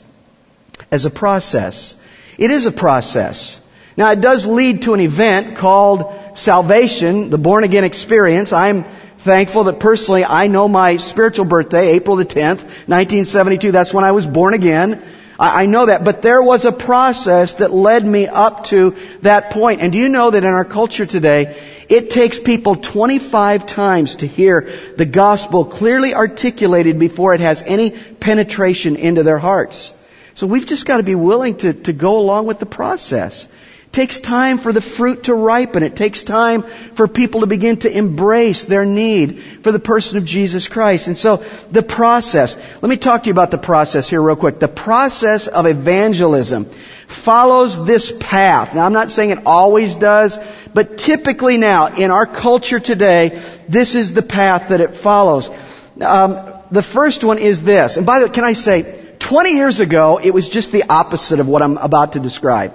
As 0.91 1.05
a 1.05 1.11
process. 1.11 1.95
It 2.38 2.51
is 2.51 2.65
a 2.65 2.73
process. 2.73 3.61
Now 3.96 4.11
it 4.12 4.20
does 4.20 4.46
lead 4.46 4.83
to 4.83 4.94
an 4.94 5.00
event 5.00 5.59
called 5.59 6.38
salvation, 6.38 7.31
the 7.31 7.38
born 7.38 7.64
again 7.64 7.85
experience. 7.85 8.52
I'm 8.52 8.85
thankful 9.24 9.64
that 9.64 9.81
personally 9.81 10.24
I 10.24 10.46
know 10.46 10.68
my 10.68 10.96
spiritual 10.96 11.44
birthday, 11.44 11.92
April 11.92 12.16
the 12.16 12.24
10th, 12.24 12.62
1972. 12.88 13.72
That's 13.72 13.92
when 13.92 14.05
I 14.05 14.12
was 14.12 14.26
born 14.26 14.55
again. 14.55 15.02
I, 15.38 15.66
know 15.66 15.87
that, 15.87 16.05
but 16.05 16.22
there 16.22 16.40
was 16.40 16.64
a 16.64 16.72
process 16.72 17.55
that 17.55 17.72
led 17.72 18.05
me 18.05 18.28
up 18.28 18.66
to 18.66 18.96
that 19.22 19.50
point. 19.50 19.81
And 19.81 19.90
do 19.90 19.98
you 19.98 20.09
know 20.09 20.31
that 20.31 20.44
in 20.44 20.50
our 20.50 20.64
culture 20.64 21.05
today, 21.05 21.85
it 21.88 22.11
takes 22.11 22.38
people 22.38 22.76
25 22.76 23.66
times 23.66 24.16
to 24.16 24.26
hear 24.28 24.94
the 24.96 25.07
gospel 25.07 25.64
clearly 25.64 26.14
articulated 26.14 27.00
before 27.00 27.35
it 27.35 27.40
has 27.40 27.61
any 27.66 27.90
penetration 28.20 28.94
into 28.94 29.24
their 29.24 29.38
hearts. 29.38 29.92
So 30.35 30.46
we've 30.46 30.66
just 30.66 30.87
got 30.87 30.98
to 30.98 31.02
be 31.02 31.16
willing 31.16 31.59
to, 31.59 31.74
to 31.85 31.92
go 31.92 32.18
along 32.18 32.46
with 32.46 32.61
the 32.61 32.66
process 32.66 33.46
It 33.92 33.96
takes 33.96 34.20
time 34.20 34.59
for 34.59 34.72
the 34.72 34.81
fruit 34.81 35.24
to 35.24 35.35
ripen. 35.35 35.83
It 35.83 35.96
takes 35.96 36.24
time 36.24 36.64
for 36.96 37.07
people 37.07 37.42
to 37.42 37.46
begin 37.46 37.81
to 37.81 37.94
embrace 37.94 38.64
their 38.64 38.87
need 38.87 39.61
for 39.62 39.70
the 39.70 39.78
person 39.78 40.16
of 40.16 40.24
Jesus 40.24 40.66
Christ. 40.66 41.09
And 41.09 41.16
so 41.16 41.44
the 41.70 41.83
process, 41.83 42.57
let 42.57 42.88
me 42.88 42.96
talk 42.96 43.24
to 43.24 43.26
you 43.26 43.33
about 43.33 43.50
the 43.50 43.59
process 43.59 44.09
here 44.09 44.22
real 44.22 44.37
quick. 44.37 44.59
The 44.59 44.66
process 44.66 45.46
of 45.46 45.66
evangelism 45.66 46.72
follows 47.22 47.87
this 47.87 48.11
path. 48.18 48.74
Now 48.74 48.87
I'm 48.87 48.94
not 48.94 49.11
saying 49.11 49.28
it 49.28 49.44
always 49.44 49.94
does, 49.94 50.38
but 50.72 50.96
typically 50.96 51.59
now 51.59 51.94
in 51.94 52.11
our 52.11 52.24
culture 52.24 52.81
today, 52.81 53.61
this 53.68 53.94
is 53.94 54.14
the 54.14 54.22
path 54.22 54.70
that 54.70 54.81
it 54.81 55.02
follows. 55.02 55.50
Um, 56.00 56.62
the 56.70 56.83
first 56.83 57.24
one 57.24 57.37
is 57.37 57.61
this, 57.61 57.98
and 57.98 58.07
by 58.07 58.20
the 58.20 58.28
way, 58.28 58.33
can 58.33 58.44
I 58.44 58.55
say, 58.55 59.16
20 59.18 59.50
years 59.50 59.81
ago, 59.81 60.18
it 60.18 60.33
was 60.33 60.48
just 60.48 60.72
the 60.72 60.85
opposite 60.88 61.40
of 61.40 61.46
what 61.46 61.61
I'm 61.61 61.76
about 61.76 62.14
to 62.14 62.20
describe. 62.20 62.72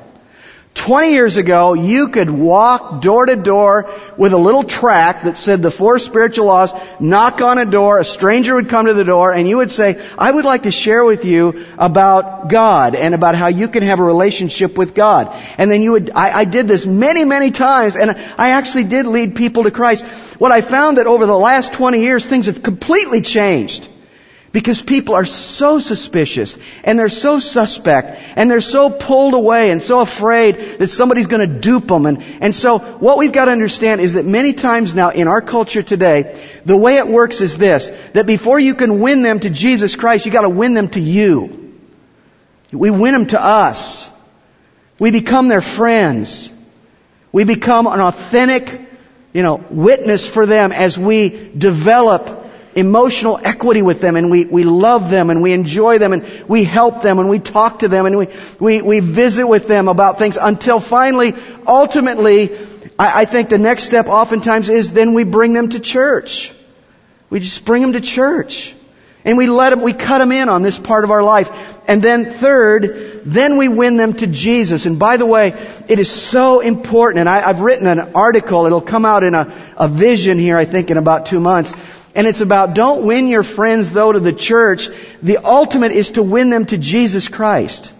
20 0.85 1.11
years 1.11 1.37
ago, 1.37 1.73
you 1.73 2.09
could 2.09 2.29
walk 2.29 3.01
door 3.01 3.25
to 3.25 3.35
door 3.35 3.85
with 4.17 4.33
a 4.33 4.37
little 4.37 4.63
track 4.63 5.23
that 5.23 5.35
said 5.37 5.61
the 5.61 5.71
four 5.71 5.99
spiritual 5.99 6.45
laws, 6.45 6.71
knock 6.99 7.41
on 7.41 7.57
a 7.57 7.65
door, 7.65 7.99
a 7.99 8.05
stranger 8.05 8.55
would 8.55 8.69
come 8.69 8.85
to 8.85 8.93
the 8.93 9.03
door, 9.03 9.33
and 9.33 9.47
you 9.47 9.57
would 9.57 9.71
say, 9.71 9.95
I 10.17 10.31
would 10.31 10.45
like 10.45 10.63
to 10.63 10.71
share 10.71 11.03
with 11.03 11.25
you 11.25 11.65
about 11.77 12.49
God 12.49 12.95
and 12.95 13.15
about 13.15 13.35
how 13.35 13.47
you 13.47 13.67
can 13.67 13.83
have 13.83 13.99
a 13.99 14.03
relationship 14.03 14.77
with 14.77 14.95
God. 14.95 15.27
And 15.57 15.71
then 15.71 15.81
you 15.81 15.91
would, 15.91 16.11
I, 16.11 16.41
I 16.41 16.45
did 16.45 16.67
this 16.67 16.85
many, 16.85 17.25
many 17.25 17.51
times, 17.51 17.95
and 17.95 18.11
I 18.11 18.51
actually 18.51 18.85
did 18.85 19.07
lead 19.07 19.35
people 19.35 19.63
to 19.63 19.71
Christ. 19.71 20.05
What 20.37 20.51
I 20.51 20.61
found 20.61 20.97
that 20.97 21.07
over 21.07 21.25
the 21.25 21.37
last 21.37 21.73
20 21.73 22.01
years, 22.01 22.25
things 22.25 22.45
have 22.45 22.63
completely 22.63 23.21
changed. 23.21 23.89
Because 24.57 24.81
people 24.81 25.13
are 25.13 25.23
so 25.23 25.77
suspicious 25.77 26.57
and 26.83 26.97
they're 26.97 27.09
so 27.09 27.37
suspect 27.37 28.07
and 28.35 28.49
they're 28.49 28.59
so 28.59 28.89
pulled 28.89 29.35
away 29.35 29.69
and 29.69 29.79
so 29.79 29.99
afraid 29.99 30.79
that 30.79 30.87
somebody's 30.87 31.27
going 31.27 31.47
to 31.47 31.59
dupe 31.59 31.85
them. 31.85 32.07
And, 32.07 32.23
and 32.23 32.55
so 32.55 32.79
what 32.79 33.19
we've 33.19 33.31
got 33.31 33.45
to 33.45 33.51
understand 33.51 34.01
is 34.01 34.13
that 34.13 34.25
many 34.25 34.53
times 34.53 34.95
now 34.95 35.11
in 35.11 35.27
our 35.27 35.43
culture 35.43 35.83
today, 35.83 36.59
the 36.65 36.75
way 36.75 36.95
it 36.95 37.07
works 37.07 37.39
is 37.39 37.55
this, 37.55 37.91
that 38.15 38.25
before 38.25 38.59
you 38.59 38.73
can 38.73 38.99
win 38.99 39.21
them 39.21 39.41
to 39.41 39.51
Jesus 39.51 39.95
Christ, 39.95 40.25
you 40.25 40.31
got 40.31 40.41
to 40.41 40.49
win 40.49 40.73
them 40.73 40.89
to 40.89 40.99
you. 40.99 41.75
We 42.73 42.89
win 42.89 43.13
them 43.13 43.27
to 43.27 43.39
us. 43.39 44.09
We 44.99 45.11
become 45.11 45.49
their 45.49 45.61
friends. 45.61 46.49
We 47.31 47.43
become 47.43 47.85
an 47.85 47.99
authentic, 47.99 48.87
you 49.33 49.43
know, 49.43 49.63
witness 49.69 50.27
for 50.27 50.47
them 50.47 50.71
as 50.71 50.97
we 50.97 51.53
develop 51.55 52.36
emotional 52.77 53.39
equity 53.43 53.81
with 53.81 54.01
them 54.01 54.15
and 54.15 54.29
we, 54.29 54.45
we 54.45 54.63
love 54.63 55.09
them 55.09 55.31
and 55.31 55.41
we 55.41 55.51
enjoy 55.51 55.97
them 55.97 56.13
and 56.13 56.47
we 56.47 56.63
help 56.63 57.01
them 57.01 57.17
and 57.17 57.27
we 57.27 57.39
talk 57.39 57.79
to 57.79 57.87
them 57.87 58.05
and 58.05 58.17
we, 58.17 58.27
we, 58.61 58.81
we 58.81 58.99
visit 58.99 59.47
with 59.47 59.67
them 59.67 59.87
about 59.87 60.19
things 60.19 60.37
until 60.39 60.79
finally, 60.79 61.33
ultimately, 61.65 62.55
I, 62.99 63.21
I 63.21 63.25
think 63.25 63.49
the 63.49 63.57
next 63.57 63.85
step 63.85 64.05
oftentimes 64.05 64.69
is 64.69 64.93
then 64.93 65.15
we 65.15 65.23
bring 65.23 65.53
them 65.53 65.71
to 65.71 65.79
church. 65.79 66.53
We 67.31 67.39
just 67.39 67.65
bring 67.65 67.81
them 67.81 67.93
to 67.93 68.01
church. 68.01 68.75
And 69.25 69.37
we 69.37 69.47
let 69.47 69.71
them, 69.71 69.83
we 69.83 69.93
cut 69.93 70.19
them 70.19 70.31
in 70.31 70.47
on 70.47 70.61
this 70.61 70.77
part 70.77 71.03
of 71.03 71.11
our 71.11 71.23
life. 71.23 71.47
And 71.87 72.01
then 72.01 72.37
third, 72.39 73.23
then 73.25 73.57
we 73.57 73.67
win 73.67 73.97
them 73.97 74.13
to 74.13 74.27
Jesus. 74.27 74.85
And 74.85 74.99
by 74.99 75.17
the 75.17 75.25
way, 75.25 75.51
it 75.89 75.99
is 75.99 76.31
so 76.31 76.61
important, 76.61 77.21
and 77.21 77.27
I, 77.27 77.51
have 77.51 77.59
written 77.59 77.87
an 77.87 78.13
article, 78.13 78.65
it'll 78.67 78.81
come 78.81 79.03
out 79.03 79.23
in 79.23 79.33
a, 79.33 79.75
a 79.75 79.89
vision 79.89 80.39
here, 80.39 80.57
I 80.57 80.65
think, 80.65 80.91
in 80.91 80.97
about 80.97 81.25
two 81.25 81.41
months, 81.41 81.73
and 82.17 82.25
it's 82.25 82.41
about 82.41 82.73
don't 82.73 83.05
win 83.05 83.27
your 83.27 83.43
friends 83.43 83.93
though 83.93 84.11
to 84.11 84.19
the 84.19 84.33
church. 84.33 84.89
The 85.21 85.37
ultimate 85.37 85.91
is 85.91 86.11
to 86.11 86.23
win 86.23 86.49
them 86.49 86.65
to 86.65 86.77
Jesus 86.79 87.27
Christ. 87.27 87.91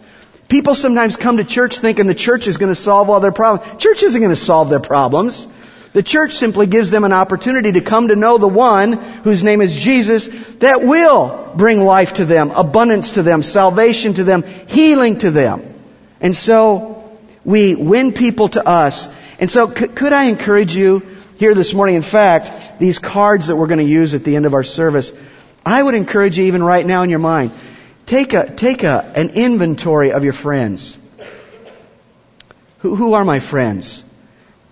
People 0.50 0.74
sometimes 0.74 1.16
come 1.16 1.38
to 1.38 1.46
church 1.46 1.80
thinking 1.80 2.08
the 2.08 2.16
church 2.16 2.48
is 2.48 2.58
going 2.58 2.74
to 2.74 2.82
solve 2.82 3.12
all 3.12 3.20
their 3.20 3.32
problems. 3.32 3.80
Church 3.80 4.02
isn't 4.02 4.20
going 4.20 4.34
to 4.34 4.36
solve 4.36 4.72
their 4.72 4.80
problems. 4.80 5.46
The 5.94 6.02
church 6.02 6.32
simply 6.32 6.66
gives 6.66 6.90
them 6.90 7.04
an 7.04 7.14
opportunity 7.14 7.74
to 7.74 7.82
come 7.82 8.08
to 8.08 8.16
know 8.16 8.40
the 8.40 8.48
one 8.48 8.94
whose 9.24 9.44
name 9.44 9.62
is 9.62 9.76
Jesus 9.76 10.28
that 10.62 10.82
will 10.82 11.54
bring 11.56 11.82
life 11.82 12.16
to 12.16 12.26
them, 12.26 12.50
abundance 12.50 13.12
to 13.14 13.24
them, 13.24 13.44
salvation 13.44 14.16
to 14.16 14.24
them, 14.24 14.42
healing 14.42 15.20
to 15.20 15.30
them. 15.30 15.76
And 16.20 16.36
so 16.36 17.20
we 17.46 17.76
win 17.76 18.14
people 18.14 18.50
to 18.50 18.68
us. 18.68 19.08
And 19.40 19.48
so 19.48 19.72
could 19.72 20.12
I 20.12 20.30
encourage 20.30 20.76
you 20.76 21.04
here 21.38 21.54
this 21.54 21.74
morning. 21.74 21.96
In 21.96 22.04
fact, 22.04 22.80
these 22.80 22.98
cards 22.98 23.48
that 23.48 23.56
we're 23.56 23.68
going 23.68 23.80
to 23.80 23.86
use 23.86 24.16
at 24.16 24.24
the 24.24 24.36
end 24.36 24.46
of 24.46 24.54
our 24.54 24.64
service, 24.64 25.12
I 25.64 25.82
would 25.82 25.94
encourage 25.94 26.38
you 26.38 26.46
even 26.46 26.64
right 26.64 26.86
now 26.86 27.04
in 27.04 27.10
your 27.10 27.20
mind, 27.20 27.52
take 28.08 28.34
a, 28.34 28.56
take 28.56 28.84
a, 28.84 29.14
an 29.16 29.30
inventory 29.32 30.12
of 30.12 30.24
your 30.24 30.34
friends. 30.34 30.98
Who, 32.80 32.96
who 32.96 33.14
are 33.14 33.24
my 33.24 33.40
friends 33.40 34.04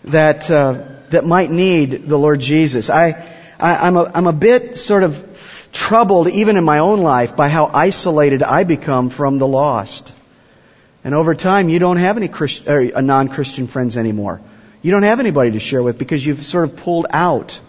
that, 0.06 0.50
uh, 0.50 1.02
that 1.12 1.24
might 1.24 1.52
need 1.52 2.08
the 2.08 2.18
Lord 2.18 2.40
Jesus? 2.40 2.90
I, 2.90 3.12
I, 3.60 3.88
I'm, 3.88 3.96
a, 3.96 4.12
I'm 4.14 4.28
a 4.28 4.34
bit 4.34 4.76
sort 4.76 5.04
of 5.04 5.14
troubled 5.72 6.30
even 6.30 6.58
in 6.58 6.64
my 6.64 6.80
own 6.80 7.00
life 7.00 7.36
by 7.36 7.50
how 7.50 7.70
isolated 7.72 8.42
I 8.42 8.64
become 8.64 9.10
from 9.12 9.38
the 9.38 9.48
lost. 9.48 10.14
And 11.04 11.14
over 11.14 11.36
time, 11.36 11.70
you 11.70 11.78
don't 11.78 11.98
have 11.98 12.18
any 12.18 12.28
Christ, 12.28 12.64
or 12.68 12.82
non-Christian 13.02 13.68
friends 13.68 13.98
anymore. 13.98 14.42
You 14.86 14.92
don't 14.92 15.02
have 15.02 15.20
anybody 15.20 15.54
to 15.54 15.60
share 15.60 15.82
with 15.82 15.98
because 15.98 16.24
you've 16.24 16.44
sort 16.46 16.70
of 16.70 16.78
pulled 16.78 17.08
out. 17.10 17.60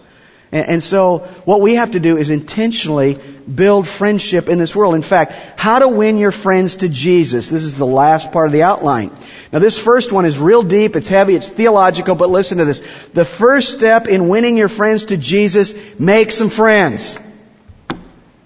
And, 0.51 0.69
and 0.69 0.83
so 0.83 1.27
what 1.45 1.61
we 1.61 1.73
have 1.73 1.93
to 1.93 1.99
do 1.99 2.15
is 2.15 2.29
intentionally 2.29 3.17
build 3.51 3.87
friendship 3.87 4.49
in 4.49 4.59
this 4.59 4.75
world. 4.75 4.93
In 4.93 5.01
fact, 5.01 5.31
how 5.59 5.79
to 5.79 5.89
win 5.89 6.17
your 6.17 6.31
friends 6.31 6.75
to 6.75 6.89
Jesus. 6.89 7.49
This 7.49 7.63
is 7.63 7.75
the 7.75 7.87
last 7.87 8.31
part 8.31 8.45
of 8.45 8.53
the 8.53 8.61
outline. 8.61 9.09
Now 9.51 9.57
this 9.57 9.79
first 9.79 10.11
one 10.11 10.25
is 10.25 10.37
real 10.37 10.61
deep, 10.61 10.95
it's 10.95 11.07
heavy, 11.07 11.35
it's 11.35 11.49
theological, 11.49 12.13
but 12.13 12.29
listen 12.29 12.59
to 12.59 12.65
this. 12.65 12.83
The 13.15 13.25
first 13.25 13.69
step 13.69 14.05
in 14.05 14.29
winning 14.29 14.55
your 14.55 14.69
friends 14.69 15.05
to 15.05 15.17
Jesus, 15.17 15.73
make 15.97 16.29
some 16.29 16.51
friends. 16.51 17.17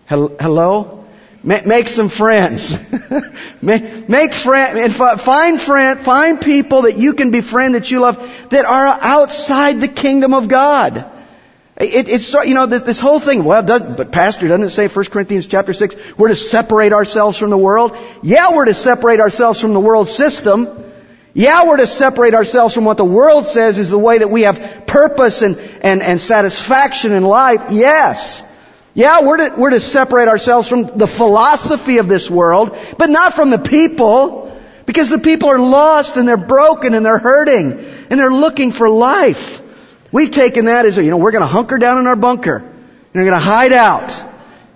Hello? 0.08 1.01
Make 1.44 1.88
some 1.88 2.10
friends. 2.10 2.74
Make 3.62 4.34
friend, 4.34 4.78
and 4.78 4.94
find 4.94 5.60
friend, 5.60 6.06
find 6.06 6.40
people 6.40 6.84
that 6.84 6.98
you 6.98 7.16
can 7.16 7.32
befriend 7.32 7.74
that 7.76 7.90
you 7.90 8.00
love 8.00 8.18
that 8.52 8.66
are 8.66 8.88
outside 8.88 9.82
the 9.82 9.88
kingdom 9.88 10.36
of 10.36 10.48
God. 10.48 11.12
It, 11.78 12.10
it's 12.10 12.36
you 12.46 12.54
know 12.54 12.68
this 12.68 13.00
whole 13.00 13.20
thing. 13.20 13.44
Well, 13.44 13.64
does, 13.64 13.82
but 13.98 14.12
Pastor 14.12 14.48
doesn't 14.48 14.68
it 14.68 14.70
say 14.70 14.88
1 14.88 15.06
Corinthians 15.06 15.48
chapter 15.48 15.74
six 15.74 15.96
we're 16.16 16.28
to 16.28 16.36
separate 16.36 16.94
ourselves 16.94 17.40
from 17.40 17.50
the 17.50 17.58
world? 17.58 17.94
Yeah, 18.22 18.54
we're 18.54 18.66
to 18.66 18.76
separate 18.76 19.20
ourselves 19.20 19.60
from 19.60 19.74
the 19.74 19.80
world 19.80 20.08
system. 20.08 20.92
Yeah, 21.34 21.66
we're 21.66 21.78
to 21.78 21.88
separate 21.88 22.36
ourselves 22.36 22.76
from 22.76 22.86
what 22.86 22.98
the 22.98 23.06
world 23.06 23.46
says 23.46 23.80
is 23.80 23.90
the 23.90 23.98
way 23.98 24.20
that 24.20 24.30
we 24.30 24.44
have 24.44 24.86
purpose 24.86 25.42
and, 25.42 25.58
and, 25.58 26.04
and 26.04 26.20
satisfaction 26.20 27.14
in 27.14 27.24
life. 27.24 27.72
Yes. 27.72 28.44
Yeah, 28.94 29.26
we're 29.26 29.38
to, 29.38 29.56
we're 29.58 29.70
to 29.70 29.80
separate 29.80 30.28
ourselves 30.28 30.68
from 30.68 30.98
the 30.98 31.08
philosophy 31.08 31.98
of 31.98 32.10
this 32.10 32.30
world, 32.30 32.72
but 32.98 33.10
not 33.10 33.34
from 33.34 33.50
the 33.50 33.60
people. 33.60 34.50
Because 34.86 35.10
the 35.10 35.20
people 35.20 35.50
are 35.50 35.60
lost 35.60 36.18
and 36.18 36.28
they're 36.28 36.36
broken 36.36 36.94
and 36.96 37.06
they're 37.06 37.20
hurting 37.20 37.72
and 37.72 38.20
they're 38.20 38.34
looking 38.34 38.74
for 38.74 38.90
life. 38.90 39.62
We've 40.12 40.32
taken 40.32 40.66
that 40.66 40.86
as, 40.86 40.98
a, 40.98 41.04
you 41.04 41.12
know, 41.12 41.18
we're 41.18 41.32
going 41.32 41.44
to 41.44 41.48
hunker 41.48 41.78
down 41.78 42.00
in 42.00 42.08
our 42.08 42.18
bunker. 42.18 42.58
And 42.58 43.14
we're 43.14 43.24
going 43.24 43.32
to 43.32 43.40
hide 43.40 43.72
out. 43.72 44.30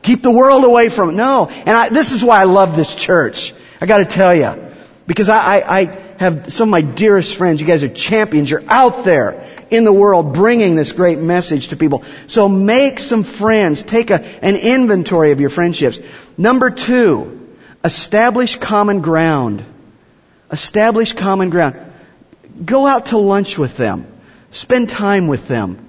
Keep 0.03 0.21
the 0.21 0.31
world 0.31 0.63
away 0.63 0.89
from 0.89 1.09
it. 1.09 1.13
No. 1.13 1.47
And 1.47 1.69
I, 1.69 1.89
this 1.89 2.13
is 2.13 2.23
why 2.23 2.39
I 2.39 2.45
love 2.45 2.77
this 2.77 2.95
church. 2.95 3.53
I 3.81 3.87
got 3.87 3.97
to 3.97 4.05
tell 4.05 4.33
you. 4.33 4.73
Because 5.05 5.27
I, 5.27 5.59
I, 5.59 5.79
I 5.79 6.15
have 6.19 6.53
some 6.53 6.69
of 6.69 6.71
my 6.71 6.95
dearest 6.95 7.37
friends. 7.37 7.59
You 7.59 7.67
guys 7.67 7.83
are 7.83 7.93
champions. 7.93 8.49
You're 8.49 8.63
out 8.69 9.03
there 9.03 9.54
in 9.71 9.83
the 9.83 9.93
world 9.93 10.33
bringing 10.33 10.75
this 10.75 10.91
great 10.91 11.17
message 11.17 11.69
to 11.69 11.75
people. 11.75 12.03
So 12.27 12.47
make 12.47 12.99
some 12.99 13.23
friends. 13.23 13.83
Take 13.83 14.09
a, 14.09 14.21
an 14.21 14.55
inventory 14.55 15.31
of 15.31 15.39
your 15.39 15.49
friendships. 15.49 15.99
Number 16.37 16.71
two, 16.71 17.49
establish 17.83 18.57
common 18.57 19.01
ground. 19.01 19.65
Establish 20.51 21.13
common 21.13 21.49
ground. 21.49 21.75
Go 22.63 22.85
out 22.85 23.07
to 23.07 23.17
lunch 23.17 23.57
with 23.57 23.77
them. 23.77 24.07
Spend 24.51 24.89
time 24.89 25.27
with 25.27 25.47
them. 25.47 25.81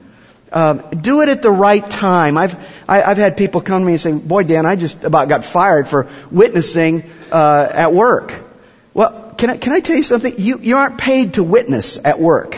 Um, 0.50 1.00
do 1.02 1.20
it 1.20 1.28
at 1.28 1.42
the 1.42 1.50
right 1.50 1.82
time. 1.82 2.38
I've 2.38 2.54
I, 2.88 2.96
have 2.98 3.04
i 3.04 3.08
have 3.08 3.18
had 3.18 3.36
people 3.36 3.60
come 3.60 3.82
to 3.82 3.86
me 3.86 3.92
and 3.92 4.00
say, 4.00 4.12
"Boy, 4.12 4.44
Dan, 4.44 4.64
I 4.64 4.76
just 4.76 5.02
about 5.02 5.28
got 5.28 5.44
fired 5.44 5.88
for 5.88 6.08
witnessing 6.30 7.02
uh, 7.30 7.68
at 7.72 7.92
work." 7.92 8.32
Well, 8.94 9.34
can 9.36 9.50
I 9.50 9.58
can 9.58 9.72
I 9.72 9.80
tell 9.80 9.96
you 9.96 10.02
something? 10.02 10.34
You 10.38 10.58
you 10.60 10.76
aren't 10.76 10.98
paid 10.98 11.34
to 11.34 11.42
witness 11.42 11.98
at 12.02 12.20
work. 12.20 12.54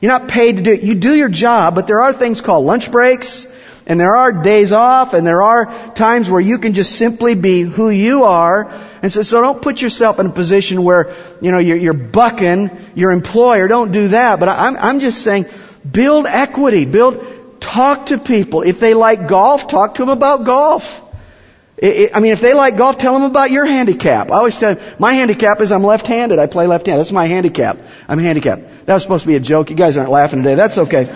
You're 0.00 0.12
not 0.12 0.28
paid 0.28 0.56
to 0.56 0.62
do 0.62 0.70
it. 0.72 0.82
You 0.82 0.94
do 0.94 1.14
your 1.14 1.28
job, 1.28 1.74
but 1.74 1.86
there 1.86 2.02
are 2.02 2.12
things 2.12 2.40
called 2.40 2.64
lunch 2.64 2.90
breaks, 2.90 3.46
and 3.86 4.00
there 4.00 4.16
are 4.16 4.42
days 4.42 4.72
off, 4.72 5.12
and 5.12 5.26
there 5.26 5.42
are 5.42 5.94
times 5.94 6.30
where 6.30 6.40
you 6.40 6.58
can 6.58 6.74
just 6.74 6.92
simply 6.92 7.34
be 7.34 7.62
who 7.62 7.90
you 7.90 8.24
are. 8.24 8.68
And 9.02 9.12
so, 9.12 9.22
so 9.22 9.40
don't 9.40 9.62
put 9.62 9.78
yourself 9.78 10.18
in 10.18 10.26
a 10.26 10.32
position 10.32 10.84
where, 10.84 11.36
you 11.40 11.50
know, 11.50 11.58
you're, 11.58 11.76
you're 11.76 11.94
bucking 11.94 12.70
your 12.94 13.12
employer. 13.12 13.68
Don't 13.68 13.92
do 13.92 14.08
that. 14.08 14.38
But 14.38 14.48
I'm, 14.48 14.76
I'm 14.76 15.00
just 15.00 15.18
saying, 15.24 15.46
build 15.90 16.26
equity. 16.26 16.86
Build, 16.86 17.60
talk 17.60 18.06
to 18.06 18.18
people. 18.18 18.62
If 18.62 18.80
they 18.80 18.94
like 18.94 19.28
golf, 19.28 19.70
talk 19.70 19.96
to 19.96 20.02
them 20.02 20.10
about 20.10 20.44
golf. 20.44 20.82
It, 21.80 21.96
it, 21.96 22.10
I 22.14 22.20
mean, 22.20 22.32
if 22.32 22.42
they 22.42 22.52
like 22.52 22.76
golf, 22.76 22.98
tell 22.98 23.14
them 23.14 23.22
about 23.22 23.50
your 23.50 23.64
handicap. 23.64 24.30
I 24.30 24.36
always 24.36 24.58
tell 24.58 24.74
them, 24.74 24.96
my 24.98 25.14
handicap 25.14 25.62
is 25.62 25.72
I'm 25.72 25.82
left-handed. 25.82 26.38
I 26.38 26.46
play 26.46 26.66
left-handed. 26.66 27.00
That's 27.00 27.12
my 27.12 27.26
handicap. 27.26 27.78
I'm 28.06 28.18
handicapped. 28.18 28.62
That 28.86 28.94
was 28.94 29.02
supposed 29.02 29.24
to 29.24 29.28
be 29.28 29.36
a 29.36 29.40
joke. 29.40 29.70
You 29.70 29.76
guys 29.76 29.96
aren't 29.96 30.10
laughing 30.10 30.42
today. 30.42 30.56
That's 30.56 30.76
okay. 30.76 31.06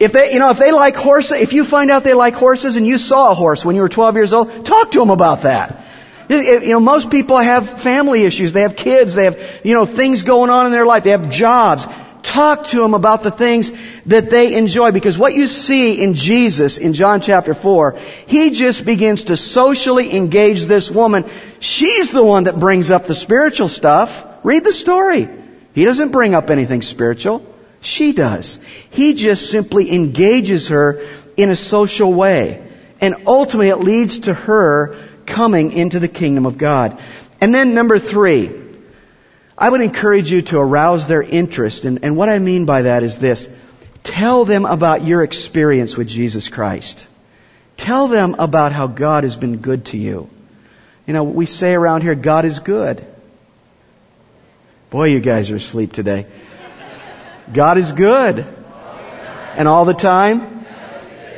If 0.00 0.12
they, 0.12 0.32
you 0.32 0.38
know, 0.38 0.50
if 0.50 0.58
they 0.58 0.72
like 0.72 0.94
horses, 0.96 1.32
if 1.40 1.52
you 1.52 1.64
find 1.64 1.90
out 1.90 2.02
they 2.02 2.14
like 2.14 2.34
horses 2.34 2.76
and 2.76 2.86
you 2.86 2.98
saw 2.98 3.30
a 3.30 3.34
horse 3.34 3.64
when 3.64 3.76
you 3.76 3.82
were 3.82 3.88
12 3.88 4.14
years 4.16 4.32
old, 4.32 4.66
talk 4.66 4.90
to 4.92 4.98
them 4.98 5.10
about 5.10 5.42
that. 5.44 5.82
You 6.28 6.72
know, 6.72 6.80
most 6.80 7.10
people 7.10 7.38
have 7.38 7.82
family 7.82 8.24
issues. 8.24 8.54
They 8.54 8.62
have 8.62 8.74
kids. 8.74 9.14
They 9.14 9.24
have, 9.24 9.36
you 9.62 9.74
know, 9.74 9.84
things 9.84 10.22
going 10.22 10.48
on 10.50 10.64
in 10.66 10.72
their 10.72 10.86
life. 10.86 11.04
They 11.04 11.10
have 11.10 11.30
jobs. 11.30 11.84
Talk 12.24 12.68
to 12.68 12.78
them 12.78 12.94
about 12.94 13.22
the 13.22 13.30
things 13.30 13.70
that 14.06 14.30
they 14.30 14.56
enjoy. 14.56 14.92
Because 14.92 15.18
what 15.18 15.34
you 15.34 15.46
see 15.46 16.02
in 16.02 16.14
Jesus 16.14 16.78
in 16.78 16.94
John 16.94 17.20
chapter 17.20 17.54
4, 17.54 17.98
He 18.26 18.50
just 18.50 18.86
begins 18.86 19.24
to 19.24 19.36
socially 19.36 20.16
engage 20.16 20.66
this 20.66 20.90
woman. 20.90 21.30
She's 21.60 22.10
the 22.12 22.24
one 22.24 22.44
that 22.44 22.58
brings 22.58 22.90
up 22.90 23.06
the 23.06 23.14
spiritual 23.14 23.68
stuff. 23.68 24.08
Read 24.42 24.64
the 24.64 24.72
story. 24.72 25.28
He 25.74 25.84
doesn't 25.84 26.12
bring 26.12 26.34
up 26.34 26.48
anything 26.48 26.80
spiritual. 26.80 27.44
She 27.82 28.14
does. 28.14 28.58
He 28.90 29.14
just 29.14 29.50
simply 29.50 29.94
engages 29.94 30.68
her 30.68 31.06
in 31.36 31.50
a 31.50 31.56
social 31.56 32.14
way. 32.14 32.66
And 33.00 33.24
ultimately 33.26 33.68
it 33.68 33.80
leads 33.80 34.20
to 34.20 34.32
her 34.32 34.96
coming 35.26 35.72
into 35.72 36.00
the 36.00 36.08
kingdom 36.08 36.46
of 36.46 36.56
God. 36.56 36.98
And 37.40 37.54
then 37.54 37.74
number 37.74 37.98
three, 37.98 38.63
I 39.56 39.70
would 39.70 39.80
encourage 39.80 40.30
you 40.30 40.42
to 40.42 40.58
arouse 40.58 41.06
their 41.08 41.22
interest. 41.22 41.84
And, 41.84 42.04
and 42.04 42.16
what 42.16 42.28
I 42.28 42.38
mean 42.38 42.66
by 42.66 42.82
that 42.82 43.02
is 43.02 43.18
this. 43.18 43.48
Tell 44.02 44.44
them 44.44 44.66
about 44.66 45.04
your 45.04 45.22
experience 45.22 45.96
with 45.96 46.08
Jesus 46.08 46.48
Christ. 46.48 47.06
Tell 47.76 48.08
them 48.08 48.34
about 48.38 48.72
how 48.72 48.86
God 48.86 49.24
has 49.24 49.36
been 49.36 49.60
good 49.62 49.86
to 49.86 49.96
you. 49.96 50.28
You 51.06 51.14
know, 51.14 51.24
we 51.24 51.46
say 51.46 51.74
around 51.74 52.02
here, 52.02 52.14
God 52.14 52.44
is 52.44 52.58
good. 52.58 53.04
Boy, 54.90 55.08
you 55.08 55.20
guys 55.20 55.50
are 55.50 55.56
asleep 55.56 55.92
today. 55.92 56.26
God 57.54 57.78
is 57.78 57.92
good. 57.92 58.38
And 58.38 59.68
all 59.68 59.84
the 59.84 59.94
time? 59.94 60.66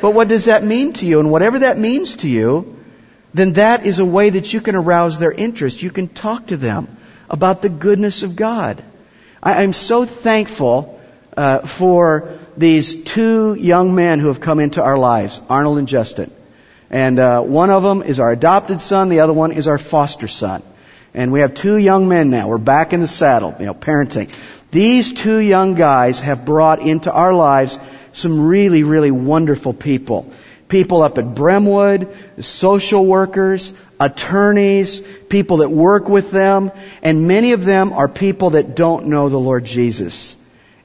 But 0.01 0.13
what 0.13 0.27
does 0.27 0.45
that 0.45 0.63
mean 0.63 0.93
to 0.93 1.05
you? 1.05 1.19
And 1.19 1.31
whatever 1.31 1.59
that 1.59 1.77
means 1.77 2.17
to 2.17 2.27
you, 2.27 2.75
then 3.33 3.53
that 3.53 3.85
is 3.85 3.99
a 3.99 4.05
way 4.05 4.29
that 4.29 4.47
you 4.47 4.61
can 4.61 4.75
arouse 4.75 5.19
their 5.19 5.31
interest. 5.31 5.81
You 5.81 5.91
can 5.91 6.07
talk 6.07 6.47
to 6.47 6.57
them 6.57 6.97
about 7.29 7.61
the 7.61 7.69
goodness 7.69 8.23
of 8.23 8.35
God. 8.35 8.83
I, 9.41 9.63
am 9.63 9.73
so 9.73 10.05
thankful 10.05 10.99
uh, 11.35 11.67
for 11.77 12.39
these 12.57 13.03
two 13.03 13.55
young 13.55 13.93
men 13.95 14.19
who 14.19 14.27
have 14.27 14.41
come 14.41 14.59
into 14.59 14.81
our 14.81 14.97
lives, 14.97 15.39
Arnold 15.49 15.77
and 15.77 15.87
Justin. 15.87 16.31
And 16.89 17.19
uh, 17.19 17.43
one 17.43 17.69
of 17.69 17.83
them 17.83 18.01
is 18.01 18.19
our 18.19 18.31
adopted 18.31 18.79
son, 18.79 19.09
the 19.09 19.19
other 19.19 19.33
one 19.33 19.51
is 19.51 19.67
our 19.67 19.77
foster 19.77 20.27
son. 20.27 20.63
And 21.13 21.31
we 21.31 21.41
have 21.41 21.55
two 21.55 21.77
young 21.77 22.07
men 22.07 22.29
now. 22.29 22.49
We're 22.49 22.57
back 22.57 22.93
in 22.93 23.01
the 23.01 23.07
saddle, 23.07 23.55
you 23.59 23.65
know, 23.65 23.73
parenting. 23.73 24.33
These 24.71 25.13
two 25.21 25.39
young 25.39 25.75
guys 25.75 26.19
have 26.19 26.45
brought 26.45 26.79
into 26.79 27.11
our 27.11 27.33
lives 27.33 27.77
some 28.11 28.47
really, 28.47 28.83
really 28.83 29.11
wonderful 29.11 29.73
people 29.73 30.33
people 30.69 31.01
up 31.01 31.17
at 31.17 31.35
Bremwood, 31.35 32.43
social 32.43 33.07
workers, 33.07 33.73
attorneys, 33.99 35.01
people 35.29 35.57
that 35.57 35.69
work 35.69 36.07
with 36.07 36.31
them, 36.31 36.71
and 37.01 37.27
many 37.27 37.53
of 37.53 37.65
them 37.65 37.93
are 37.93 38.07
people 38.07 38.51
that 38.51 38.75
don't 38.75 39.07
know 39.07 39.29
the 39.29 39.37
Lord 39.37 39.65
Jesus. 39.65 40.35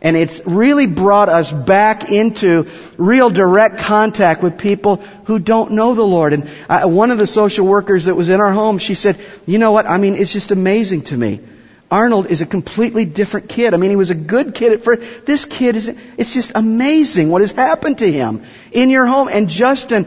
And 0.00 0.16
it's 0.16 0.40
really 0.44 0.88
brought 0.88 1.28
us 1.28 1.52
back 1.52 2.10
into 2.10 2.64
real 2.98 3.30
direct 3.30 3.78
contact 3.78 4.42
with 4.42 4.58
people 4.58 4.96
who 4.96 5.38
don't 5.38 5.72
know 5.72 5.94
the 5.94 6.02
Lord. 6.02 6.32
And 6.32 6.48
I, 6.68 6.86
one 6.86 7.12
of 7.12 7.18
the 7.18 7.26
social 7.28 7.68
workers 7.68 8.06
that 8.06 8.16
was 8.16 8.28
in 8.28 8.40
our 8.40 8.52
home, 8.52 8.78
she 8.78 8.96
said, 8.96 9.16
you 9.46 9.58
know 9.58 9.70
what? 9.70 9.86
I 9.86 9.98
mean, 9.98 10.16
it's 10.16 10.32
just 10.32 10.50
amazing 10.50 11.04
to 11.04 11.16
me. 11.16 11.40
Arnold 11.88 12.26
is 12.30 12.40
a 12.40 12.46
completely 12.46 13.04
different 13.04 13.48
kid. 13.48 13.74
I 13.74 13.76
mean, 13.76 13.90
he 13.90 13.96
was 13.96 14.10
a 14.10 14.14
good 14.14 14.54
kid 14.54 14.72
at 14.72 14.82
first. 14.82 15.02
This 15.26 15.44
kid 15.44 15.76
is, 15.76 15.90
it's 16.18 16.32
just 16.32 16.50
amazing 16.54 17.30
what 17.30 17.42
has 17.42 17.52
happened 17.52 17.98
to 17.98 18.10
him 18.10 18.44
in 18.72 18.90
your 18.90 19.06
home. 19.06 19.28
And 19.28 19.46
Justin 19.46 20.06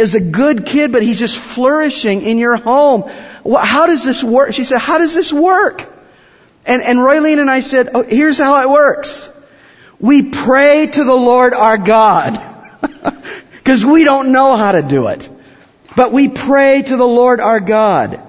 is 0.00 0.14
a 0.14 0.20
good 0.20 0.66
kid, 0.66 0.92
but 0.92 1.02
he's 1.02 1.18
just 1.18 1.38
flourishing 1.54 2.22
in 2.22 2.38
your 2.38 2.56
home. 2.56 3.02
How 3.02 3.86
does 3.86 4.04
this 4.04 4.22
work? 4.24 4.52
She 4.52 4.64
said, 4.64 4.78
how 4.78 4.98
does 4.98 5.14
this 5.14 5.32
work? 5.32 5.82
And, 6.64 6.82
and 6.82 6.98
Roylene 6.98 7.38
and 7.38 7.50
I 7.50 7.60
said, 7.60 7.90
oh, 7.94 8.02
here's 8.02 8.38
how 8.38 8.60
it 8.62 8.70
works. 8.70 9.30
We 10.00 10.30
pray 10.30 10.86
to 10.86 11.04
the 11.04 11.14
Lord 11.14 11.54
our 11.54 11.78
God. 11.78 12.48
Because 13.70 13.84
we 13.84 14.02
don't 14.02 14.32
know 14.32 14.56
how 14.56 14.72
to 14.72 14.82
do 14.82 15.06
it. 15.08 15.28
But 15.94 16.12
we 16.12 16.28
pray 16.28 16.82
to 16.82 16.96
the 16.96 17.04
Lord 17.04 17.38
our 17.40 17.60
God. 17.60 18.20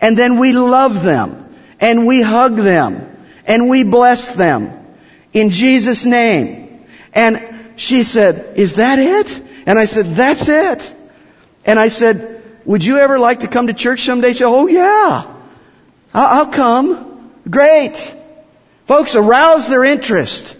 And 0.00 0.16
then 0.16 0.38
we 0.38 0.52
love 0.52 1.02
them 1.02 1.56
and 1.80 2.06
we 2.06 2.22
hug 2.22 2.56
them 2.56 3.16
and 3.46 3.68
we 3.68 3.82
bless 3.84 4.36
them 4.36 4.86
in 5.32 5.50
Jesus' 5.50 6.04
name. 6.04 6.86
And 7.12 7.72
she 7.76 8.04
said, 8.04 8.58
is 8.58 8.76
that 8.76 8.98
it? 8.98 9.30
And 9.66 9.78
I 9.78 9.86
said, 9.86 10.16
that's 10.16 10.46
it. 10.48 10.95
And 11.66 11.78
I 11.78 11.88
said, 11.88 12.42
would 12.64 12.82
you 12.82 12.98
ever 12.98 13.18
like 13.18 13.40
to 13.40 13.48
come 13.48 13.66
to 13.66 13.74
church 13.74 14.04
someday? 14.04 14.32
She 14.32 14.38
said, 14.38 14.46
oh 14.46 14.66
yeah. 14.66 15.34
I'll 16.14 16.52
come. 16.52 17.32
Great. 17.48 17.96
Folks, 18.88 19.16
arouse 19.16 19.68
their 19.68 19.84
interest. 19.84 20.56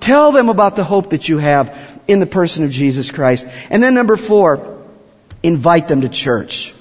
Tell 0.00 0.32
them 0.32 0.48
about 0.48 0.76
the 0.76 0.84
hope 0.84 1.10
that 1.10 1.28
you 1.28 1.38
have 1.38 1.68
in 2.08 2.20
the 2.20 2.26
person 2.26 2.64
of 2.64 2.70
Jesus 2.70 3.10
Christ. 3.10 3.46
And 3.70 3.82
then 3.82 3.94
number 3.94 4.16
four, 4.16 4.84
invite 5.42 5.88
them 5.88 6.00
to 6.00 6.08
church. 6.08 6.74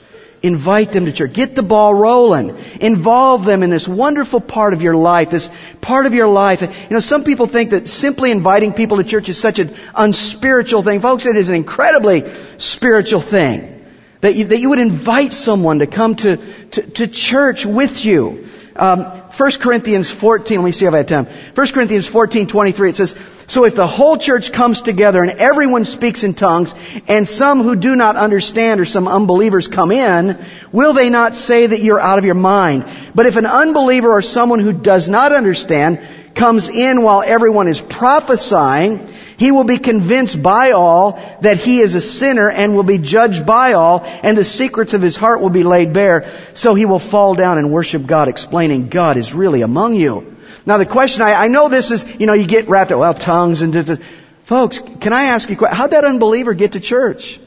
Invite 0.45 0.93
them 0.93 1.05
to 1.05 1.12
church. 1.12 1.34
Get 1.34 1.55
the 1.55 1.63
ball 1.63 1.91
rolling. 1.91 2.55
Involve 2.79 3.45
them 3.45 3.63
in 3.63 3.71
this 3.71 3.88
wonderful 3.88 4.39
part 4.39 4.73
of 4.73 4.81
your 4.84 4.95
life, 4.95 5.31
this 5.31 5.49
part 5.81 6.05
of 6.05 6.13
your 6.13 6.27
life. 6.27 6.62
You 6.62 6.91
know, 6.91 6.99
some 6.99 7.23
people 7.23 7.47
think 7.47 7.71
that 7.71 7.88
simply 7.88 8.29
inviting 8.29 8.73
people 8.73 8.97
to 8.97 9.03
church 9.03 9.27
is 9.27 9.41
such 9.41 9.58
an 9.58 9.75
unspiritual 9.95 10.84
thing. 10.84 11.01
Folks, 11.01 11.25
it 11.25 11.36
is 11.36 11.49
an 11.49 11.55
incredibly 11.55 12.21
spiritual 12.60 13.21
thing. 13.27 13.84
That 14.21 14.36
you, 14.36 14.45
that 14.49 14.60
you 14.60 14.69
would 14.69 14.77
invite 14.79 15.34
someone 15.34 15.79
to 15.79 15.88
come 15.88 16.15
to, 16.17 16.38
to, 16.73 16.91
to 16.91 17.08
church 17.08 17.65
with 17.65 18.05
you. 18.05 18.47
Um, 18.77 19.23
1 19.38 19.51
Corinthians 19.61 20.11
14, 20.11 20.57
let 20.57 20.65
me 20.65 20.71
see 20.73 20.85
if 20.85 20.93
I 20.93 20.97
have 20.97 21.07
time. 21.07 21.27
1 21.55 21.67
Corinthians 21.73 22.07
14, 22.07 22.47
23, 22.47 22.89
it 22.89 22.95
says, 22.97 23.15
So 23.47 23.63
if 23.63 23.73
the 23.73 23.88
whole 23.88 24.17
church 24.17 24.51
comes 24.51 24.81
together 24.81 25.23
and 25.23 25.39
everyone 25.39 25.85
speaks 25.85 26.23
in 26.23 26.33
tongues, 26.33 26.73
and 27.07 27.25
some 27.25 27.63
who 27.63 27.77
do 27.77 27.95
not 27.95 28.17
understand 28.17 28.81
or 28.81 28.85
some 28.85 29.07
unbelievers 29.07 29.69
come 29.69 29.91
in, 29.91 30.45
will 30.73 30.93
they 30.93 31.09
not 31.09 31.35
say 31.35 31.67
that 31.67 31.79
you're 31.79 32.01
out 32.01 32.19
of 32.19 32.25
your 32.25 32.35
mind? 32.35 33.13
But 33.15 33.27
if 33.27 33.38
an 33.38 33.45
unbeliever 33.45 34.11
or 34.11 34.21
someone 34.21 34.59
who 34.59 34.73
does 34.73 35.07
not 35.07 35.31
understand 35.31 36.35
comes 36.35 36.67
in 36.67 37.01
while 37.01 37.23
everyone 37.25 37.69
is 37.69 37.79
prophesying, 37.79 39.07
he 39.38 39.52
will 39.52 39.63
be 39.63 39.80
convinced 39.80 40.41
by 40.41 40.71
all 40.71 41.13
that 41.41 41.58
he 41.58 41.82
is 41.82 41.95
a 41.95 42.02
sinner 42.02 42.50
and 42.50 42.76
will 42.76 42.84
be 42.84 43.00
judged 43.00 43.45
by 43.45 43.74
all, 43.74 44.02
and 44.04 44.38
the 44.38 44.43
secrets 44.43 44.93
of 44.93 45.02
his 45.02 45.15
heart 45.15 45.41
will 45.41 45.50
be 45.50 45.63
laid 45.63 45.93
bare. 45.93 46.52
So 46.54 46.74
he 46.74 46.86
will 46.86 47.00
fall 47.00 47.36
down 47.36 47.58
and 47.58 47.71
worship 47.71 48.08
God, 48.08 48.28
explaining 48.28 48.89
God 48.89 49.17
is 49.17 49.34
really 49.34 49.62
among 49.62 49.95
you. 49.95 50.36
Now 50.65 50.78
the 50.78 50.86
question, 50.86 51.21
I, 51.21 51.45
I 51.45 51.48
know 51.48 51.69
this 51.69 51.91
is, 51.91 52.04
you 52.19 52.26
know, 52.26 52.34
you 52.34 52.48
get 52.48 52.69
wrapped 52.69 52.91
up, 52.91 53.00
well, 53.00 53.13
tongues 53.13 53.62
and, 53.62 54.00
folks, 54.48 54.80
can 54.80 55.13
I 55.13 55.26
ask 55.26 55.50
you, 55.50 55.58
how'd 55.58 55.91
that 55.91 56.06
unbeliever 56.06 56.54
get 56.54 56.74
to 56.74 56.80
church? 56.80 57.39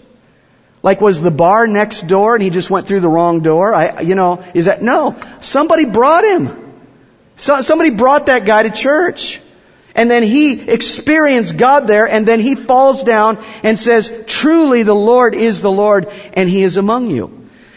Like 0.83 1.01
was 1.01 1.21
the 1.21 1.33
bar 1.33 1.67
next 1.67 2.07
door 2.07 2.35
and 2.35 2.43
he 2.43 2.51
just 2.51 2.71
went 2.71 2.87
through 2.87 3.01
the 3.01 3.09
wrong 3.09 3.43
door? 3.43 3.75
I, 3.75 4.03
you 4.03 4.15
know, 4.15 4.45
is 4.55 4.67
that, 4.67 4.83
no. 4.83 5.21
Somebody 5.41 5.87
brought 5.87 6.25
him. 6.25 6.65
So, 7.37 7.61
somebody 7.63 7.91
brought 7.91 8.27
that 8.27 8.47
guy 8.47 8.65
to 8.65 8.71
church. 8.71 9.41
And 9.99 10.09
then 10.09 10.23
he 10.23 10.61
experienced 10.61 11.59
God 11.59 11.89
there, 11.89 12.07
and 12.07 12.27
then 12.27 12.39
he 12.39 12.55
falls 12.55 13.03
down 13.03 13.37
and 13.65 13.77
says, 13.77 14.13
truly 14.29 14.85
the 14.85 14.95
Lord 14.95 15.35
is 15.35 15.61
the 15.61 15.73
Lord, 15.73 16.07
and 16.07 16.49
he 16.49 16.63
is 16.63 16.77
among 16.77 17.11
you. 17.11 17.33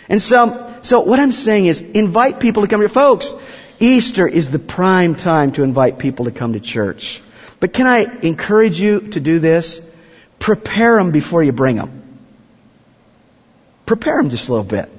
And 0.07 0.21
so, 0.21 0.79
so 0.83 0.99
what 0.99 1.19
I'm 1.19 1.31
saying 1.31 1.65
is, 1.65 1.81
invite 1.81 2.39
people 2.39 2.61
to 2.61 2.69
come 2.69 2.79
here. 2.79 2.89
Folks, 2.89 3.33
Easter 3.79 4.27
is 4.27 4.51
the 4.51 4.59
prime 4.59 5.15
time 5.15 5.53
to 5.53 5.63
invite 5.63 5.97
people 5.97 6.25
to 6.25 6.31
come 6.31 6.53
to 6.53 6.59
church. 6.59 7.23
But 7.59 7.73
can 7.73 7.87
I 7.87 8.19
encourage 8.21 8.79
you 8.79 9.09
to 9.13 9.19
do 9.19 9.39
this? 9.39 9.81
Prepare 10.39 10.97
them 10.97 11.11
before 11.11 11.41
you 11.41 11.53
bring 11.53 11.77
them. 11.77 12.19
Prepare 13.87 14.17
them 14.17 14.29
just 14.29 14.47
a 14.47 14.51
little 14.51 14.69
bit. 14.69 14.89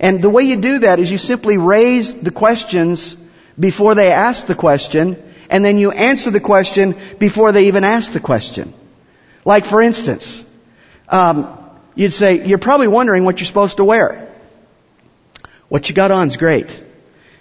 And 0.00 0.22
the 0.22 0.30
way 0.30 0.44
you 0.44 0.58
do 0.58 0.78
that 0.78 0.98
is 0.98 1.10
you 1.10 1.18
simply 1.18 1.58
raise 1.58 2.14
the 2.14 2.30
questions 2.30 3.16
before 3.60 3.94
they 3.94 4.08
ask 4.08 4.46
the 4.46 4.54
question, 4.54 5.22
and 5.50 5.64
then 5.64 5.78
you 5.78 5.90
answer 5.90 6.30
the 6.30 6.40
question 6.40 6.94
before 7.18 7.52
they 7.52 7.64
even 7.68 7.84
ask 7.84 8.12
the 8.12 8.20
question. 8.20 8.74
Like, 9.44 9.64
for 9.64 9.80
instance, 9.80 10.44
um, 11.08 11.58
you'd 11.94 12.12
say, 12.12 12.46
You're 12.46 12.58
probably 12.58 12.88
wondering 12.88 13.24
what 13.24 13.38
you're 13.38 13.46
supposed 13.46 13.78
to 13.78 13.84
wear. 13.84 14.34
What 15.68 15.88
you 15.88 15.94
got 15.94 16.10
on 16.10 16.28
is 16.28 16.36
great. 16.36 16.70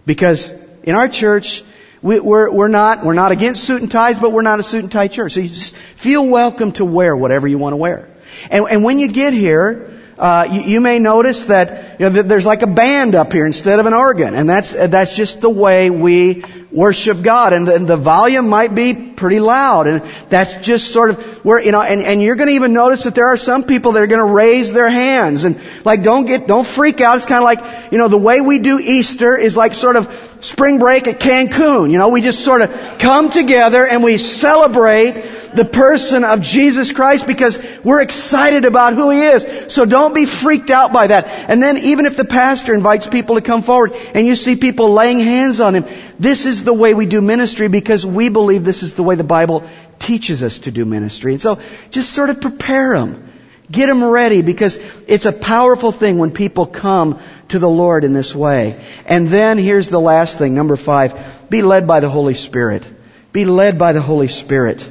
Because 0.05 0.51
in 0.83 0.95
our 0.95 1.09
church, 1.09 1.63
we, 2.01 2.19
we're, 2.19 2.51
we're, 2.51 2.67
not, 2.67 3.05
we're 3.05 3.13
not 3.13 3.31
against 3.31 3.65
suit 3.67 3.81
and 3.81 3.91
ties, 3.91 4.17
but 4.17 4.31
we're 4.31 4.41
not 4.41 4.59
a 4.59 4.63
suit 4.63 4.83
and 4.83 4.91
tie 4.91 5.07
church. 5.07 5.33
So 5.33 5.41
you 5.41 5.49
just 5.49 5.75
feel 6.01 6.27
welcome 6.29 6.71
to 6.73 6.85
wear 6.85 7.15
whatever 7.15 7.47
you 7.47 7.57
want 7.57 7.73
to 7.73 7.77
wear. 7.77 8.07
And, 8.49 8.65
and 8.69 8.83
when 8.83 8.99
you 8.99 9.11
get 9.11 9.33
here, 9.33 9.93
Uh, 10.17 10.47
you, 10.49 10.61
you, 10.73 10.81
may 10.81 10.97
notice 10.97 11.45
that, 11.45 11.99
you 11.99 12.09
know, 12.09 12.13
that 12.17 12.27
there's 12.27 12.45
like 12.45 12.63
a 12.63 12.67
band 12.67 13.13
up 13.13 13.31
here 13.31 13.45
instead 13.45 13.77
of 13.79 13.85
an 13.85 13.93
organ, 13.93 14.33
and 14.33 14.49
that's 14.49 14.73
that's 14.73 15.15
just 15.15 15.41
the 15.41 15.49
way 15.49 15.91
we 15.91 16.43
worship 16.77 17.17
God, 17.23 17.53
and 17.53 17.67
the, 17.67 17.73
and 17.73 17.89
the 17.89 17.97
volume 17.97 18.47
might 18.47 18.75
be 18.75 19.13
pretty 19.17 19.39
loud, 19.39 19.87
and 19.87 20.29
that's 20.29 20.65
just 20.65 20.93
sort 20.93 21.09
of 21.09 21.17
where 21.43 21.59
you 21.59 21.71
know, 21.71 21.81
and, 21.81 22.01
and 22.03 22.21
you're 22.21 22.35
going 22.35 22.49
to 22.49 22.53
even 22.53 22.71
notice 22.73 23.05
that 23.05 23.15
there 23.15 23.27
are 23.27 23.37
some 23.37 23.63
people 23.63 23.93
that 23.93 24.03
are 24.03 24.07
going 24.07 24.25
to 24.25 24.31
raise 24.31 24.71
their 24.71 24.89
hands, 24.89 25.43
and 25.43 25.59
like 25.83 26.03
don't 26.03 26.27
get 26.27 26.45
don't 26.45 26.67
freak 26.67 27.01
out. 27.01 27.17
It's 27.17 27.25
kind 27.25 27.39
of 27.39 27.45
like 27.45 27.91
you 27.91 27.97
know 27.97 28.09
the 28.09 28.17
way 28.17 28.41
we 28.41 28.59
do 28.59 28.77
Easter 28.79 29.35
is 29.35 29.57
like 29.57 29.73
sort 29.73 29.95
of 29.95 30.05
spring 30.39 30.77
break 30.77 31.07
at 31.07 31.19
Cancun. 31.19 31.91
You 31.91 31.97
know, 31.97 32.09
we 32.09 32.21
just 32.21 32.45
sort 32.45 32.61
of 32.61 32.69
come 32.99 33.31
together 33.31 33.85
and 33.85 34.03
we 34.03 34.19
celebrate 34.19 35.36
the 35.55 35.65
person 35.65 36.23
of 36.23 36.41
Jesus 36.41 36.91
Christ 36.91 37.25
because 37.27 37.59
we're 37.83 38.01
excited 38.01 38.65
about 38.65 38.95
who 38.95 39.09
He 39.11 39.25
is. 39.25 39.73
So 39.73 39.85
don't 39.85 40.13
be 40.13 40.25
freaked 40.25 40.69
out 40.69 40.93
by 40.93 41.07
that. 41.07 41.25
And 41.27 41.61
then 41.61 41.77
even 41.77 42.05
if 42.05 42.17
the 42.17 42.25
pastor 42.25 42.73
invites 42.73 43.07
people 43.07 43.35
to 43.35 43.41
come 43.41 43.63
forward 43.63 43.91
and 43.93 44.25
you 44.25 44.35
see 44.35 44.55
people 44.59 44.93
laying 44.93 45.19
hands 45.19 45.59
on 45.59 45.75
Him, 45.75 45.85
this 46.19 46.45
is 46.45 46.63
the 46.63 46.73
way 46.73 46.93
we 46.93 47.05
do 47.05 47.21
ministry 47.21 47.67
because 47.67 48.05
we 48.05 48.29
believe 48.29 48.63
this 48.63 48.83
is 48.83 48.93
the 48.93 49.03
way 49.03 49.15
the 49.15 49.23
Bible 49.23 49.69
teaches 49.99 50.43
us 50.43 50.59
to 50.59 50.71
do 50.71 50.85
ministry. 50.85 51.33
And 51.33 51.41
so 51.41 51.57
just 51.89 52.13
sort 52.13 52.29
of 52.29 52.41
prepare 52.41 52.93
them. 52.97 53.23
Get 53.69 53.87
them 53.87 54.03
ready 54.03 54.41
because 54.43 54.77
it's 55.07 55.25
a 55.25 55.33
powerful 55.33 55.91
thing 55.91 56.17
when 56.17 56.31
people 56.31 56.67
come 56.67 57.21
to 57.49 57.59
the 57.59 57.67
Lord 57.67 58.05
in 58.05 58.13
this 58.13 58.33
way. 58.33 58.81
And 59.05 59.31
then 59.31 59.57
here's 59.57 59.89
the 59.89 59.99
last 59.99 60.37
thing, 60.37 60.55
number 60.55 60.77
five. 60.77 61.49
Be 61.49 61.61
led 61.61 61.85
by 61.85 61.99
the 61.99 62.09
Holy 62.09 62.33
Spirit. 62.33 62.85
Be 63.33 63.43
led 63.43 63.77
by 63.77 63.91
the 63.91 64.01
Holy 64.01 64.29
Spirit. 64.29 64.81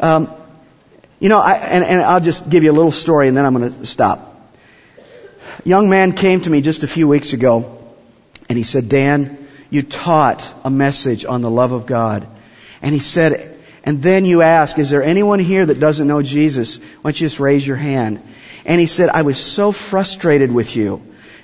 Um, 0.00 0.34
you 1.18 1.28
know, 1.28 1.38
I, 1.38 1.52
and, 1.52 1.84
and 1.84 2.00
I'll 2.00 2.22
just 2.22 2.48
give 2.48 2.62
you 2.62 2.72
a 2.72 2.72
little 2.72 2.92
story 2.92 3.28
and 3.28 3.36
then 3.36 3.44
I'm 3.44 3.54
going 3.54 3.78
to 3.78 3.86
stop. 3.86 4.34
A 5.64 5.68
young 5.68 5.90
man 5.90 6.12
came 6.12 6.40
to 6.40 6.48
me 6.48 6.62
just 6.62 6.82
a 6.82 6.88
few 6.88 7.06
weeks 7.06 7.34
ago 7.34 7.78
and 8.48 8.56
he 8.56 8.64
said, 8.64 8.88
Dan, 8.88 9.46
you 9.68 9.82
taught 9.82 10.42
a 10.64 10.70
message 10.70 11.26
on 11.26 11.42
the 11.42 11.50
love 11.50 11.72
of 11.72 11.86
God. 11.86 12.26
And 12.80 12.94
he 12.94 13.00
said, 13.00 13.58
and 13.84 14.02
then 14.02 14.24
you 14.24 14.40
ask, 14.40 14.78
is 14.78 14.90
there 14.90 15.02
anyone 15.02 15.38
here 15.38 15.66
that 15.66 15.78
doesn't 15.78 16.08
know 16.08 16.22
Jesus? 16.22 16.78
Why 17.02 17.10
don't 17.10 17.20
you 17.20 17.28
just 17.28 17.38
raise 17.38 17.66
your 17.66 17.76
hand? 17.76 18.22
And 18.64 18.80
he 18.80 18.86
said, 18.86 19.10
I 19.10 19.22
was 19.22 19.38
so 19.38 19.72
frustrated 19.72 20.50
with 20.50 20.74
you. 20.74 21.02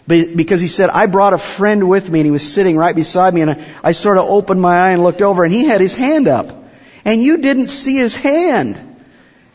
Because 0.09 0.62
he 0.62 0.69
said, 0.69 0.88
I 0.88 1.07
brought 1.07 1.35
a 1.35 1.38
friend 1.38 1.88
with 1.88 2.09
me 2.09 2.21
and 2.21 2.27
he 2.27 2.31
was 2.31 2.55
sitting 2.55 2.77
right 2.77 2.97
beside 2.97 3.35
me 3.35 3.42
and 3.42 3.51
I, 3.51 3.81
I 3.83 3.92
sort 3.92 4.16
of 4.16 4.25
opened 4.31 4.62
my 4.62 4.79
eye 4.79 4.92
and 4.92 5.03
looked 5.03 5.21
over 5.21 5.45
and 5.45 5.53
he 5.53 5.66
had 5.66 5.83
his 5.83 5.95
hand 5.95 6.29
up 6.29 6.56
and 7.07 7.23
you 7.23 7.38
didn't 7.38 7.69
see 7.69 7.97
his 7.97 8.14
hand. 8.16 8.77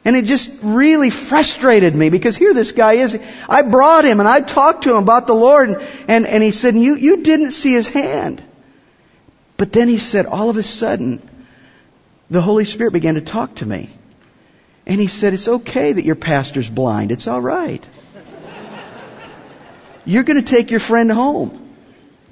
And 0.03 0.15
it 0.15 0.25
just 0.25 0.49
really 0.63 1.11
frustrated 1.11 1.93
me 1.93 2.09
because 2.09 2.35
here 2.35 2.55
this 2.55 2.71
guy 2.71 2.93
is. 2.93 3.15
I 3.47 3.61
brought 3.61 4.05
him 4.05 4.19
and 4.19 4.27
I 4.27 4.39
talked 4.39 4.83
to 4.83 4.91
him 4.91 5.03
about 5.03 5.27
the 5.27 5.33
Lord 5.33 5.69
and, 5.69 5.81
and, 6.07 6.25
and 6.25 6.43
he 6.43 6.51
said, 6.51 6.75
you, 6.75 6.95
you 6.95 7.21
didn't 7.21 7.51
see 7.51 7.73
his 7.73 7.87
hand. 7.87 8.43
But 9.57 9.73
then 9.73 9.89
he 9.89 9.99
said, 9.99 10.25
all 10.25 10.49
of 10.49 10.55
a 10.55 10.63
sudden, 10.63 11.21
the 12.31 12.41
Holy 12.41 12.65
Spirit 12.65 12.93
began 12.93 13.15
to 13.15 13.21
talk 13.21 13.57
to 13.57 13.65
me. 13.65 13.93
And 14.87 14.99
he 14.99 15.07
said, 15.07 15.33
it's 15.33 15.47
okay 15.47 15.93
that 15.93 16.05
your 16.05 16.15
pastor's 16.15 16.69
blind. 16.69 17.11
It's 17.11 17.27
all 17.27 17.41
right. 17.41 17.85
You're 20.05 20.23
going 20.23 20.43
to 20.43 20.49
take 20.49 20.71
your 20.71 20.79
friend 20.79 21.11
home. 21.11 21.75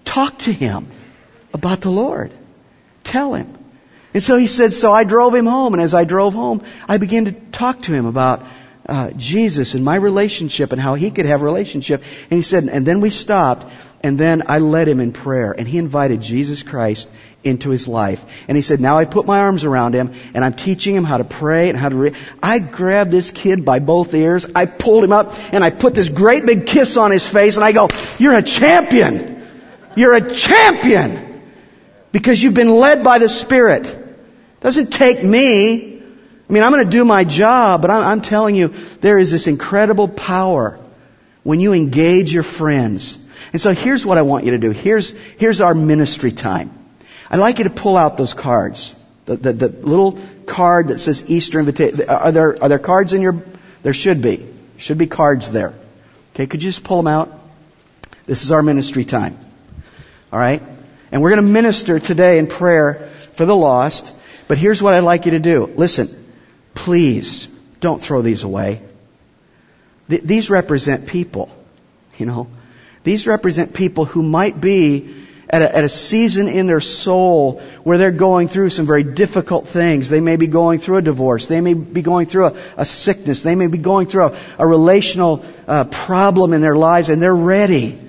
Talk 0.06 0.40
to 0.40 0.52
him 0.52 0.92
about 1.54 1.82
the 1.82 1.90
Lord. 1.90 2.34
Tell 3.04 3.36
him. 3.36 3.59
And 4.13 4.24
so 4.24 4.38
he 4.38 4.48
said, 4.48 4.74
so 4.74 4.91
I 4.91 5.04
drove 5.04 5.36
him 5.36 5.45
home, 5.45 5.74
and 5.74 5.82
as 5.82 5.93
I 5.93 6.04
drove 6.04 6.34
home, 6.34 6.65
I 6.88 6.98
began 6.98 7.26
to 7.26 7.32
talk 7.52 7.84
to 7.84 7.93
him 7.93 8.06
about 8.06 8.41
uh, 8.88 9.12
Jesus 9.15 9.76
and 9.76 9.86
my 9.86 9.95
relationship 9.95 10.72
and 10.72 10.82
how 10.82 10.95
he 10.95 11.12
could 11.12 11.28
have 11.28 11.41
a 11.41 11.45
relationship. 11.45 12.02
And 12.02 12.38
he 12.38 12.41
said, 12.41 12.63
and 12.63 12.88
then 12.88 13.02
we 13.02 13.12
stopped, 13.12 13.72
and 14.02 14.19
then 14.19 14.43
I 14.48 14.58
led 14.58 14.88
him 14.88 15.00
in 15.00 15.13
prayer, 15.13 15.52
and 15.52 15.67
he 15.67 15.78
invited 15.78 16.22
Jesus 16.22 16.63
Christ 16.63 17.08
into 17.43 17.69
his 17.69 17.88
life. 17.88 18.19
And 18.48 18.58
he 18.58 18.63
said, 18.63 18.80
now 18.80 18.98
I 18.98 19.06
put 19.06 19.28
my 19.28 19.41
arms 19.41 19.63
around 19.63 19.93
him, 19.93 20.10
and 20.34 20.43
I'm 20.43 20.56
teaching 20.56 20.95
him 20.95 21.04
how 21.04 21.19
to 21.19 21.24
pray 21.24 21.69
and 21.69 21.78
how 21.78 21.89
to 21.89 21.95
read. 21.95 22.15
I 22.41 22.60
grabbed 22.60 23.12
this 23.12 23.30
kid 23.30 23.63
by 23.63 23.80
both 23.80 24.13
ears, 24.15 24.48
I 24.56 24.65
pulled 24.65 25.04
him 25.04 25.12
up, 25.12 25.28
and 25.54 25.63
I 25.63 25.69
put 25.69 25.93
this 25.93 26.10
great 26.10 26.48
big 26.48 26.65
kiss 26.65 26.98
on 26.98 27.12
his 27.12 27.30
face, 27.30 27.58
and 27.58 27.63
I 27.63 27.74
go, 27.74 27.89
you're 28.17 28.36
a 28.36 28.43
champion! 28.43 29.36
You're 29.95 30.15
a 30.15 30.34
champion! 30.34 31.43
Because 32.12 32.41
you've 32.41 32.56
been 32.56 32.72
led 32.72 33.04
by 33.04 33.19
the 33.19 33.30
Spirit. 33.30 33.99
It 34.60 34.63
doesn't 34.63 34.91
take 34.91 35.24
me. 35.24 36.04
I 36.50 36.54
mean, 36.54 36.63
I'm 36.63 36.72
going 36.72 36.84
to 36.84 36.91
do 36.91 37.06
my 37.06 37.24
job, 37.24 37.82
but 37.82 37.89
I'm, 37.89 38.04
I'm 38.04 38.22
telling 38.22 38.56
you, 38.56 38.74
there 39.02 39.17
is 39.17 39.32
this 39.32 39.48
incredible 39.48 40.10
power 40.10 40.80
when 41.43 41.60
you 41.60 41.74
engage 41.74 42.34
your 42.34 42.43
friends. 42.43 43.17
And 43.54 43.62
so 43.62 43.74
here's 43.74 44.06
what 44.06 44.17
I 44.17 44.24
want 44.24 44.45
you 44.45 44.52
to 44.52 44.58
do. 44.58 44.72
Here's, 44.72 45.13
here's 45.38 45.62
our 45.62 45.74
ministry 45.74 46.34
time. 46.34 46.72
I'd 47.30 47.38
like 47.38 47.60
you 47.60 47.63
to 47.65 47.69
pull 47.69 47.95
out 47.95 48.17
those 48.17 48.34
cards. 48.34 48.93
The, 49.26 49.38
the, 49.38 49.54
the 49.54 49.67
little 49.67 50.24
card 50.48 50.89
that 50.89 51.00
says 51.00 51.24
Easter 51.28 51.60
invitation. 51.60 52.10
Are 52.10 52.32
there, 52.32 52.62
are 52.62 52.67
there 52.67 52.80
cards 52.80 53.13
in 53.13 53.22
your, 53.22 53.43
there 53.84 53.93
should 53.93 54.22
be. 54.22 54.54
Should 54.78 54.98
be 54.98 55.08
cards 55.08 55.52
there. 55.52 55.74
Okay, 56.34 56.48
could 56.48 56.62
you 56.63 56.69
just 56.69 56.84
pull 56.84 56.98
them 56.98 57.08
out? 57.08 57.30
This 58.28 58.43
is 58.43 58.52
our 58.52 58.62
ministry 58.62 59.06
time. 59.06 59.38
Alright? 60.34 60.62
And 61.12 61.22
we're 61.22 61.30
going 61.30 61.43
to 61.43 61.52
minister 61.52 62.00
today 62.00 62.38
in 62.39 62.48
prayer 62.48 63.13
for 63.38 63.45
the 63.45 63.56
lost. 63.56 64.12
But 64.50 64.58
here's 64.58 64.82
what 64.82 64.96
I'd 64.96 65.04
like 65.04 65.26
you 65.26 65.32
to 65.32 65.40
do. 65.40 65.68
Listen, 65.78 66.26
please 66.74 67.48
don't 67.80 68.02
throw 68.02 68.24
these 68.24 68.44
away. 68.44 68.82
Th- 70.10 70.24
these 70.24 70.50
represent 70.50 71.08
people, 71.08 71.56
you 72.18 72.26
know. 72.26 72.48
These 73.04 73.28
represent 73.28 73.76
people 73.76 74.06
who 74.06 74.24
might 74.24 74.60
be 74.60 75.28
at 75.52 75.62
a, 75.62 75.78
at 75.78 75.84
a, 75.84 75.90
season 75.90 76.48
in 76.48 76.66
their 76.66 76.80
soul 76.80 77.62
where 77.84 78.00
they're 78.00 78.12
going 78.12 78.48
through 78.48 78.72
some 78.72 78.88
very 78.88 79.04
difficult 79.04 79.70
things. 79.70 80.10
They 80.10 80.20
may 80.20 80.36
be 80.36 80.48
going 80.48 80.80
through 80.80 80.98
a 80.98 81.02
divorce. 81.04 81.46
They 81.46 81.62
may 81.62 81.76
be 81.76 82.02
going 82.02 82.26
through 82.26 82.46
a, 82.46 82.74
a 82.78 82.86
sickness. 82.86 83.44
They 83.44 83.56
may 83.56 83.68
be 83.68 83.78
going 83.78 84.08
through 84.08 84.26
a, 84.26 84.56
a 84.58 84.68
relational 84.68 85.46
uh, 85.68 85.86
problem 85.86 86.54
in 86.54 86.62
their 86.62 86.76
lives 86.76 87.10
and 87.10 87.22
they're 87.22 87.36
ready 87.36 88.09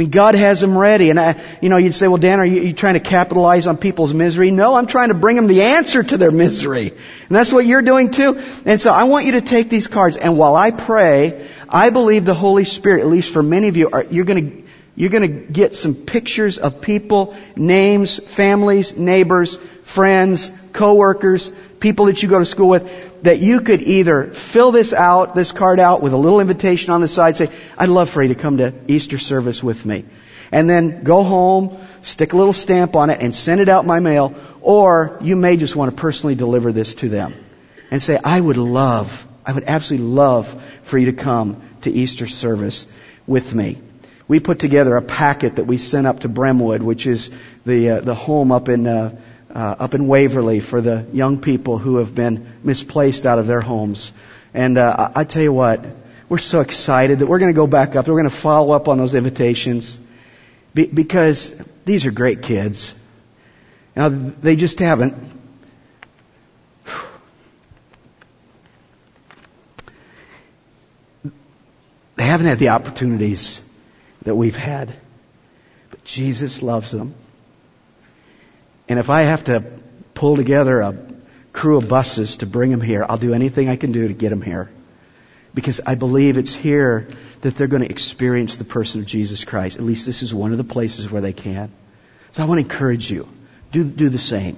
mean, 0.00 0.10
God 0.10 0.34
has 0.34 0.60
them 0.60 0.76
ready. 0.76 1.10
And 1.10 1.20
I, 1.20 1.58
you 1.60 1.68
know, 1.68 1.76
you'd 1.76 1.94
say, 1.94 2.08
well, 2.08 2.16
Dan, 2.16 2.40
are 2.40 2.46
you, 2.46 2.62
you 2.62 2.74
trying 2.74 2.94
to 2.94 3.00
capitalize 3.00 3.66
on 3.66 3.76
people's 3.76 4.14
misery? 4.14 4.50
No, 4.50 4.74
I'm 4.74 4.86
trying 4.86 5.08
to 5.08 5.14
bring 5.14 5.36
them 5.36 5.46
the 5.46 5.62
answer 5.62 6.02
to 6.02 6.16
their 6.16 6.30
misery. 6.30 6.88
And 6.90 7.36
that's 7.36 7.52
what 7.52 7.66
you're 7.66 7.82
doing 7.82 8.10
too. 8.12 8.34
And 8.64 8.80
so 8.80 8.90
I 8.90 9.04
want 9.04 9.26
you 9.26 9.32
to 9.32 9.42
take 9.42 9.68
these 9.68 9.86
cards. 9.86 10.16
And 10.16 10.38
while 10.38 10.56
I 10.56 10.70
pray, 10.70 11.48
I 11.68 11.90
believe 11.90 12.24
the 12.24 12.34
Holy 12.34 12.64
Spirit, 12.64 13.02
at 13.02 13.06
least 13.06 13.32
for 13.32 13.42
many 13.42 13.68
of 13.68 13.76
you, 13.76 13.90
are, 13.92 14.04
you're 14.04 14.24
going 14.24 14.50
to, 14.50 14.62
you're 14.96 15.10
going 15.10 15.46
to 15.46 15.52
get 15.52 15.74
some 15.74 16.06
pictures 16.06 16.58
of 16.58 16.80
people, 16.80 17.36
names, 17.54 18.20
families, 18.36 18.94
neighbors, 18.96 19.58
friends, 19.94 20.50
coworkers, 20.74 21.52
people 21.78 22.06
that 22.06 22.22
you 22.22 22.28
go 22.28 22.38
to 22.38 22.44
school 22.44 22.68
with 22.68 22.82
that 23.22 23.38
you 23.38 23.60
could 23.60 23.82
either 23.82 24.32
fill 24.52 24.72
this 24.72 24.92
out, 24.92 25.34
this 25.34 25.52
card 25.52 25.78
out 25.80 26.02
with 26.02 26.12
a 26.12 26.16
little 26.16 26.40
invitation 26.40 26.90
on 26.90 27.00
the 27.00 27.08
side, 27.08 27.36
say, 27.36 27.48
I'd 27.76 27.88
love 27.88 28.10
for 28.10 28.22
you 28.22 28.34
to 28.34 28.40
come 28.40 28.58
to 28.58 28.74
Easter 28.88 29.18
service 29.18 29.62
with 29.62 29.84
me. 29.84 30.04
And 30.52 30.68
then 30.68 31.04
go 31.04 31.22
home, 31.22 31.86
stick 32.02 32.32
a 32.32 32.36
little 32.36 32.52
stamp 32.52 32.96
on 32.96 33.10
it 33.10 33.20
and 33.20 33.34
send 33.34 33.60
it 33.60 33.68
out 33.68 33.86
my 33.86 34.00
mail. 34.00 34.34
Or 34.62 35.18
you 35.20 35.36
may 35.36 35.56
just 35.56 35.76
want 35.76 35.94
to 35.94 36.00
personally 36.00 36.34
deliver 36.34 36.72
this 36.72 36.94
to 36.96 37.08
them 37.08 37.44
and 37.90 38.02
say, 38.02 38.18
I 38.22 38.40
would 38.40 38.56
love, 38.56 39.06
I 39.44 39.52
would 39.52 39.64
absolutely 39.64 40.08
love 40.08 40.46
for 40.88 40.98
you 40.98 41.12
to 41.12 41.22
come 41.22 41.78
to 41.82 41.90
Easter 41.90 42.26
service 42.26 42.86
with 43.26 43.52
me. 43.52 43.80
We 44.28 44.38
put 44.38 44.60
together 44.60 44.96
a 44.96 45.02
packet 45.02 45.56
that 45.56 45.66
we 45.66 45.76
sent 45.78 46.06
up 46.06 46.20
to 46.20 46.28
Bremwood, 46.28 46.82
which 46.82 47.06
is 47.06 47.30
the, 47.66 47.90
uh, 47.90 48.00
the 48.00 48.14
home 48.14 48.52
up 48.52 48.68
in, 48.68 48.86
uh, 48.86 49.20
uh, 49.54 49.76
up 49.78 49.94
in 49.94 50.06
Waverly 50.06 50.60
for 50.60 50.80
the 50.80 51.06
young 51.12 51.40
people 51.40 51.78
who 51.78 51.96
have 51.96 52.14
been 52.14 52.54
misplaced 52.62 53.26
out 53.26 53.38
of 53.38 53.46
their 53.46 53.60
homes. 53.60 54.12
And 54.54 54.78
uh, 54.78 55.10
I, 55.14 55.24
tell 55.24 55.42
you 55.42 55.52
what, 55.52 55.84
we're 56.28 56.38
so 56.38 56.60
excited 56.60 57.18
that 57.20 57.26
we're 57.26 57.38
going 57.38 57.52
to 57.52 57.56
go 57.56 57.66
back 57.66 57.96
up. 57.96 58.08
We're 58.08 58.20
going 58.20 58.30
to 58.30 58.42
follow 58.42 58.72
up 58.72 58.88
on 58.88 58.98
those 58.98 59.14
invitations 59.14 59.96
be, 60.74 60.86
because 60.86 61.52
these 61.84 62.06
are 62.06 62.12
great 62.12 62.42
kids. 62.42 62.94
Now, 63.96 64.08
they 64.08 64.56
just 64.56 64.78
haven't. 64.78 65.38
They 72.16 72.26
haven't 72.26 72.46
had 72.46 72.58
the 72.58 72.68
opportunities 72.68 73.60
that 74.24 74.36
we've 74.36 74.54
had. 74.54 74.96
But 75.90 76.04
Jesus 76.04 76.62
loves 76.62 76.92
them. 76.92 77.14
And 78.90 78.98
if 78.98 79.08
I 79.08 79.22
have 79.22 79.44
to 79.44 79.80
pull 80.14 80.36
together 80.36 80.80
a 80.80 81.06
crew 81.52 81.78
of 81.78 81.88
buses 81.88 82.36
to 82.38 82.46
bring 82.46 82.72
them 82.72 82.80
here, 82.80 83.06
I'll 83.08 83.18
do 83.18 83.32
anything 83.32 83.68
I 83.68 83.76
can 83.76 83.92
do 83.92 84.08
to 84.08 84.14
get 84.14 84.30
them 84.30 84.42
here. 84.42 84.68
Because 85.54 85.80
I 85.86 85.94
believe 85.94 86.36
it's 86.36 86.54
here 86.54 87.08
that 87.42 87.56
they're 87.56 87.68
going 87.68 87.82
to 87.82 87.90
experience 87.90 88.56
the 88.56 88.64
person 88.64 89.00
of 89.00 89.06
Jesus 89.06 89.44
Christ. 89.44 89.76
At 89.76 89.84
least 89.84 90.06
this 90.06 90.22
is 90.22 90.34
one 90.34 90.52
of 90.52 90.58
the 90.58 90.64
places 90.64 91.10
where 91.10 91.22
they 91.22 91.32
can. 91.32 91.72
So 92.32 92.42
I 92.42 92.46
want 92.46 92.58
to 92.58 92.70
encourage 92.70 93.10
you. 93.10 93.26
Do, 93.72 93.84
do 93.84 94.08
the 94.08 94.18
same. 94.18 94.56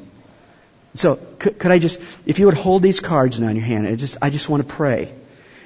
So 0.94 1.18
could, 1.38 1.58
could 1.58 1.70
I 1.70 1.78
just, 1.78 2.00
if 2.26 2.38
you 2.38 2.46
would 2.46 2.56
hold 2.56 2.82
these 2.82 3.00
cards 3.00 3.38
now 3.38 3.48
in 3.48 3.56
your 3.56 3.64
hand, 3.64 3.86
I 3.86 3.96
just, 3.96 4.16
I 4.22 4.30
just 4.30 4.48
want 4.48 4.66
to 4.66 4.74
pray. 4.74 5.14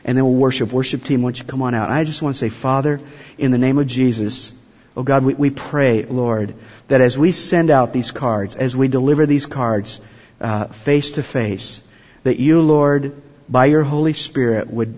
and 0.07 0.17
then 0.17 0.25
we'll 0.25 0.41
worship. 0.41 0.73
Worship 0.73 1.03
team, 1.03 1.23
why 1.23 1.31
don't 1.31 1.39
you 1.39 1.45
come 1.45 1.63
on 1.63 1.75
out? 1.75 1.91
I 1.91 2.05
just 2.05 2.23
want 2.23 2.37
to 2.37 2.39
say, 2.39 2.49
Father, 2.49 3.01
in 3.39 3.51
the 3.51 3.59
name 3.59 3.79
of 3.79 3.89
Jesus, 3.89 4.53
oh 4.97 5.03
God, 5.03 5.25
we, 5.25 5.35
we 5.35 5.51
pray, 5.51 6.05
Lord, 6.05 6.55
that 6.89 7.01
as 7.01 7.17
we 7.17 7.33
send 7.33 7.71
out 7.71 7.93
these 7.93 8.11
cards, 8.11 8.57
as 8.57 8.75
we 8.75 8.89
deliver 8.89 9.27
these 9.27 9.47
cards 9.47 10.01
uh, 10.41 10.69
face 10.85 11.13
to 11.13 11.23
face, 11.23 11.81
that 12.25 12.39
you, 12.39 12.61
Lord, 12.61 13.15
by 13.49 13.67
your 13.67 13.85
Holy 13.85 14.15
Spirit, 14.15 14.73
would 14.73 14.97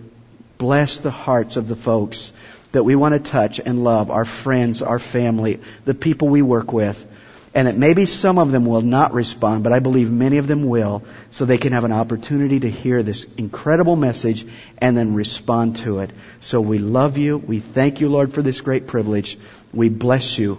bless 0.59 0.99
the 0.99 1.11
hearts 1.11 1.57
of 1.57 1.69
the 1.69 1.77
folks 1.77 2.33
that 2.73 2.85
we 2.85 2.97
want 2.97 3.15
to 3.15 3.31
touch 3.31 3.61
and 3.65 3.83
love, 3.83 4.11
our 4.11 4.25
friends, 4.25 4.83
our 4.83 4.99
family, 4.99 5.61
the 5.87 5.95
people 5.95 6.29
we 6.29 6.43
work 6.43 6.73
with. 6.73 6.97
And 7.55 7.67
that 7.67 7.77
maybe 7.77 8.05
some 8.05 8.39
of 8.39 8.53
them 8.53 8.67
will 8.67 8.83
not 8.83 9.15
respond, 9.15 9.65
but 9.65 9.73
I 9.73 9.79
believe 9.79 10.11
many 10.11 10.37
of 10.37 10.47
them 10.47 10.69
will, 10.69 11.03
so 11.31 11.47
they 11.47 11.57
can 11.57 11.73
have 11.73 11.85
an 11.85 11.93
opportunity 11.93 12.61
to 12.61 12.71
hear 12.71 13.03
this 13.03 13.27
incredible 13.39 13.97
message 13.97 14.45
and 14.77 14.97
then 14.97 15.15
respond 15.15 15.79
to 15.85 16.01
it. 16.01 16.13
So 16.41 16.61
we 16.61 16.79
love 16.79 17.17
you. 17.17 17.39
We 17.39 17.61
thank 17.61 18.01
you, 18.01 18.09
Lord, 18.09 18.33
for 18.33 18.43
this 18.43 18.61
great 18.61 18.87
privilege. 18.87 19.39
We 19.73 19.89
bless 19.89 20.39
you. 20.39 20.59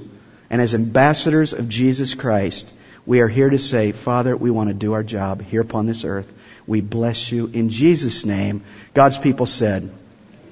And 0.50 0.62
as 0.62 0.74
ambassadors 0.74 1.54
of 1.54 1.70
Jesus 1.70 2.16
Christ, 2.16 2.72
we 3.06 3.22
are 3.22 3.28
here 3.28 3.50
to 3.50 3.60
say, 3.60 3.92
Father, 3.92 4.36
we 4.36 4.52
want 4.52 4.70
to 4.70 4.74
do 4.74 4.94
our 4.94 5.04
job 5.04 5.42
here 5.42 5.62
upon 5.62 5.88
this 5.88 6.04
earth. 6.06 6.28
We 6.68 6.82
bless 6.82 7.32
you 7.32 7.48
in 7.48 7.70
Jesus' 7.70 8.26
name. 8.26 8.64
God's 8.94 9.18
people 9.18 9.46
said, 9.46 9.92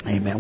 Amen. 0.05 0.35